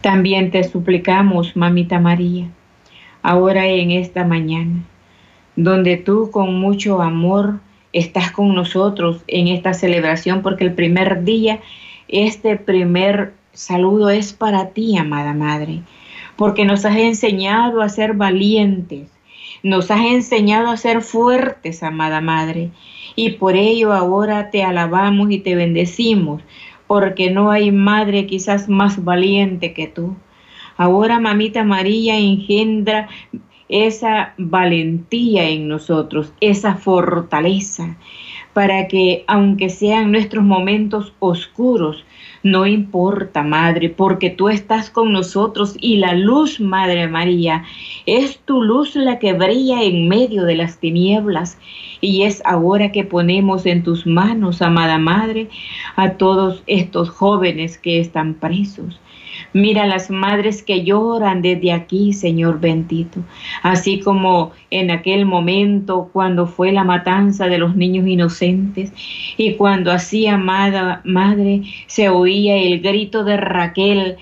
También 0.00 0.50
te 0.50 0.64
suplicamos, 0.64 1.56
mamita 1.56 1.98
María, 1.98 2.48
ahora 3.22 3.66
en 3.66 3.90
esta 3.90 4.24
mañana, 4.24 4.82
donde 5.56 5.96
tú 5.96 6.30
con 6.30 6.54
mucho 6.58 7.02
amor 7.02 7.60
estás 7.92 8.30
con 8.30 8.54
nosotros 8.54 9.22
en 9.26 9.48
esta 9.48 9.74
celebración, 9.74 10.42
porque 10.42 10.64
el 10.64 10.74
primer 10.74 11.24
día 11.24 11.60
este 12.12 12.56
primer 12.56 13.34
saludo 13.52 14.10
es 14.10 14.32
para 14.32 14.70
ti, 14.70 14.96
amada 14.96 15.32
Madre, 15.32 15.82
porque 16.36 16.64
nos 16.64 16.84
has 16.84 16.96
enseñado 16.96 17.82
a 17.82 17.88
ser 17.88 18.14
valientes, 18.14 19.10
nos 19.62 19.90
has 19.90 20.00
enseñado 20.00 20.68
a 20.68 20.76
ser 20.76 21.02
fuertes, 21.02 21.82
amada 21.82 22.20
Madre, 22.20 22.70
y 23.16 23.30
por 23.30 23.56
ello 23.56 23.92
ahora 23.92 24.50
te 24.50 24.62
alabamos 24.62 25.30
y 25.30 25.38
te 25.38 25.54
bendecimos, 25.54 26.42
porque 26.86 27.30
no 27.30 27.50
hay 27.50 27.70
madre 27.70 28.26
quizás 28.26 28.68
más 28.68 29.04
valiente 29.04 29.72
que 29.72 29.86
tú. 29.86 30.16
Ahora, 30.76 31.20
mamita 31.20 31.62
María, 31.62 32.16
engendra 32.16 33.08
esa 33.68 34.34
valentía 34.36 35.48
en 35.48 35.68
nosotros, 35.68 36.32
esa 36.40 36.74
fortaleza, 36.74 37.96
para 38.52 38.88
que, 38.88 39.24
aunque 39.26 39.68
sean 39.68 40.12
nuestros 40.12 40.44
momentos 40.44 41.12
oscuros, 41.18 42.04
no 42.42 42.66
importa, 42.66 43.42
Madre, 43.42 43.90
porque 43.90 44.30
tú 44.30 44.48
estás 44.48 44.88
con 44.88 45.12
nosotros 45.12 45.76
y 45.80 45.96
la 45.96 46.14
luz, 46.14 46.58
Madre 46.58 47.06
María, 47.06 47.64
es 48.06 48.38
tu 48.38 48.62
luz 48.62 48.96
la 48.96 49.18
que 49.18 49.34
brilla 49.34 49.82
en 49.82 50.08
medio 50.08 50.44
de 50.44 50.56
las 50.56 50.78
tinieblas. 50.78 51.58
Y 52.00 52.22
es 52.22 52.42
ahora 52.46 52.92
que 52.92 53.04
ponemos 53.04 53.66
en 53.66 53.82
tus 53.82 54.06
manos, 54.06 54.62
amada 54.62 54.96
Madre, 54.96 55.48
a 55.96 56.12
todos 56.12 56.62
estos 56.66 57.10
jóvenes 57.10 57.76
que 57.76 58.00
están 58.00 58.34
presos 58.34 58.98
Mira 59.52 59.84
las 59.84 60.10
madres 60.10 60.62
que 60.62 60.84
lloran 60.84 61.42
desde 61.42 61.72
aquí, 61.72 62.12
Señor 62.12 62.60
bendito, 62.60 63.20
así 63.62 63.98
como 63.98 64.52
en 64.70 64.92
aquel 64.92 65.26
momento 65.26 66.08
cuando 66.12 66.46
fue 66.46 66.70
la 66.70 66.84
matanza 66.84 67.46
de 67.46 67.58
los 67.58 67.74
niños 67.74 68.06
inocentes 68.06 68.92
y 69.36 69.54
cuando 69.54 69.90
así, 69.90 70.28
amada 70.28 71.00
madre, 71.04 71.62
se 71.88 72.08
oía 72.08 72.58
el 72.58 72.80
grito 72.80 73.24
de 73.24 73.36
Raquel 73.36 74.16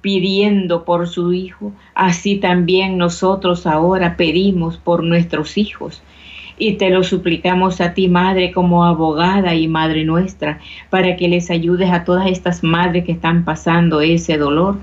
pidiendo 0.00 0.84
por 0.84 1.08
su 1.08 1.34
hijo, 1.34 1.72
así 1.94 2.36
también 2.36 2.96
nosotros 2.96 3.66
ahora 3.66 4.16
pedimos 4.16 4.78
por 4.78 5.04
nuestros 5.04 5.58
hijos 5.58 6.02
y 6.60 6.74
te 6.74 6.90
lo 6.90 7.02
suplicamos 7.02 7.80
a 7.80 7.94
ti, 7.94 8.06
Madre, 8.06 8.52
como 8.52 8.84
abogada 8.84 9.54
y 9.54 9.66
Madre 9.66 10.04
nuestra, 10.04 10.60
para 10.90 11.16
que 11.16 11.26
les 11.26 11.50
ayudes 11.50 11.90
a 11.90 12.04
todas 12.04 12.28
estas 12.28 12.62
madres 12.62 13.04
que 13.04 13.12
están 13.12 13.44
pasando 13.46 14.02
ese 14.02 14.36
dolor. 14.36 14.76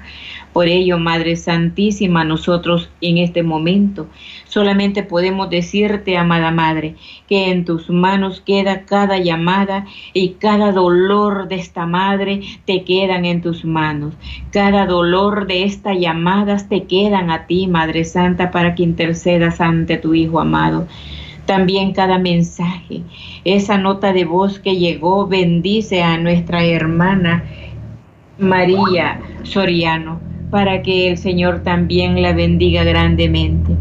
Por 0.54 0.68
ello, 0.68 0.98
Madre 0.98 1.36
Santísima, 1.36 2.24
nosotros 2.24 2.90
en 3.00 3.20
este 3.20 3.44
momento 3.44 4.08
solamente 4.46 5.04
podemos 5.04 5.52
decirte, 5.52 6.18
amada 6.18 6.50
Madre, 6.50 6.96
que 7.28 7.52
en 7.52 7.64
tus 7.64 7.92
manos 7.92 8.42
queda 8.42 8.86
cada 8.86 9.20
llamada 9.20 9.86
y 10.14 10.30
cada 10.40 10.72
dolor 10.72 11.48
de 11.48 11.58
esta 11.58 11.86
Madre 11.86 12.42
te 12.66 12.84
quedan 12.86 13.26
en 13.26 13.44
tus 13.44 13.66
manos. 13.66 14.16
Cada 14.52 14.88
dolor 14.88 15.46
de 15.46 15.64
estas 15.64 16.00
llamadas 16.00 16.70
te 16.70 16.86
quedan 16.86 17.30
a 17.30 17.46
ti, 17.46 17.68
Madre 17.68 18.04
Santa, 18.04 18.50
para 18.50 18.74
que 18.74 18.82
intercedas 18.82 19.62
ante 19.62 19.98
tu 19.98 20.16
Hijo 20.16 20.40
amado 20.40 20.88
también 21.48 21.94
cada 21.94 22.20
mensaje. 22.20 23.02
Esa 23.44 23.80
nota 23.80 24.14
de 24.14 24.26
voz 24.26 24.60
que 24.60 24.78
llegó 24.78 25.26
bendice 25.26 26.04
a 26.04 26.20
nuestra 26.20 26.64
hermana 26.64 27.44
María 28.38 29.20
Soriano 29.42 30.20
para 30.52 30.84
que 30.84 31.10
el 31.10 31.18
Señor 31.18 31.64
también 31.64 32.22
la 32.22 32.34
bendiga 32.34 32.84
grandemente. 32.84 33.76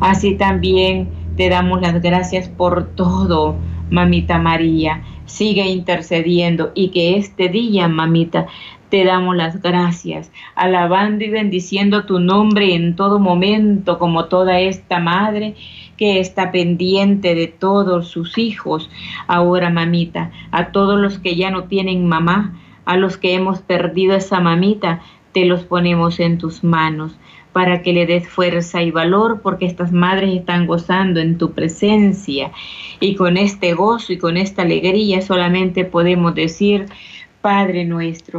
Así 0.00 0.34
también 0.34 1.08
te 1.36 1.48
damos 1.48 1.80
las 1.80 2.02
gracias 2.02 2.48
por 2.48 2.88
todo, 2.94 3.56
mamita 3.88 4.38
María. 4.38 5.02
Sigue 5.24 5.66
intercediendo 5.66 6.72
y 6.74 6.88
que 6.88 7.16
este 7.16 7.48
día, 7.48 7.88
mamita, 7.88 8.46
te 8.92 9.06
damos 9.06 9.34
las 9.34 9.62
gracias, 9.62 10.30
alabando 10.54 11.24
y 11.24 11.30
bendiciendo 11.30 12.04
tu 12.04 12.20
nombre 12.20 12.74
en 12.74 12.94
todo 12.94 13.18
momento, 13.18 13.98
como 13.98 14.26
toda 14.26 14.60
esta 14.60 15.00
madre 15.00 15.54
que 15.96 16.20
está 16.20 16.52
pendiente 16.52 17.34
de 17.34 17.46
todos 17.46 18.08
sus 18.08 18.36
hijos. 18.36 18.90
Ahora, 19.26 19.70
mamita, 19.70 20.30
a 20.50 20.72
todos 20.72 21.00
los 21.00 21.18
que 21.18 21.36
ya 21.36 21.50
no 21.50 21.64
tienen 21.64 22.06
mamá, 22.06 22.60
a 22.84 22.98
los 22.98 23.16
que 23.16 23.32
hemos 23.32 23.62
perdido 23.62 24.14
esa 24.14 24.40
mamita, 24.40 25.00
te 25.32 25.46
los 25.46 25.64
ponemos 25.64 26.20
en 26.20 26.36
tus 26.36 26.62
manos 26.62 27.16
para 27.54 27.80
que 27.80 27.94
le 27.94 28.04
des 28.04 28.28
fuerza 28.28 28.82
y 28.82 28.90
valor, 28.90 29.40
porque 29.42 29.64
estas 29.64 29.90
madres 29.90 30.34
están 30.34 30.66
gozando 30.66 31.18
en 31.18 31.38
tu 31.38 31.52
presencia. 31.52 32.52
Y 33.00 33.14
con 33.14 33.38
este 33.38 33.72
gozo 33.72 34.12
y 34.12 34.18
con 34.18 34.36
esta 34.36 34.60
alegría 34.60 35.22
solamente 35.22 35.86
podemos 35.86 36.34
decir, 36.34 36.84
Padre 37.40 37.86
nuestro, 37.86 38.38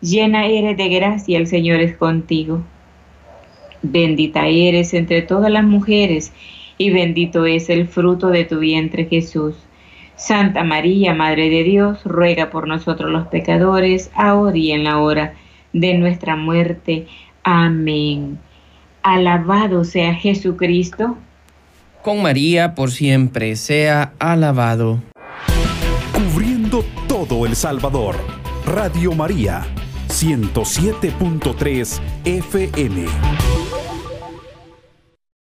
llena 0.00 0.46
eres 0.46 0.76
de 0.76 0.88
gracia, 0.88 1.38
el 1.38 1.46
Señor 1.46 1.80
es 1.80 1.96
contigo. 1.96 2.62
Bendita 3.82 4.46
eres 4.46 4.94
entre 4.94 5.22
todas 5.22 5.50
las 5.50 5.64
mujeres, 5.64 6.32
y 6.78 6.90
bendito 6.90 7.46
es 7.46 7.70
el 7.70 7.88
fruto 7.88 8.28
de 8.28 8.44
tu 8.44 8.58
vientre 8.58 9.06
Jesús. 9.06 9.54
Santa 10.16 10.64
María, 10.64 11.14
Madre 11.14 11.48
de 11.48 11.64
Dios, 11.64 12.00
ruega 12.04 12.50
por 12.50 12.68
nosotros 12.68 13.10
los 13.10 13.26
pecadores, 13.28 14.10
ahora 14.14 14.56
y 14.56 14.72
en 14.72 14.84
la 14.84 14.98
hora 14.98 15.34
de 15.72 15.94
nuestra 15.94 16.36
muerte. 16.36 17.06
Amén. 17.42 18.38
Alabado 19.02 19.84
sea 19.84 20.14
Jesucristo. 20.14 21.16
Con 22.02 22.22
María 22.22 22.74
por 22.74 22.90
siempre 22.90 23.56
sea 23.56 24.12
alabado. 24.18 25.02
Cubriendo 26.12 26.84
todo 27.08 27.46
El 27.46 27.56
Salvador. 27.56 28.16
Radio 28.66 29.12
María 29.12 29.66
107.3 30.10 32.00
FM. 32.24 33.79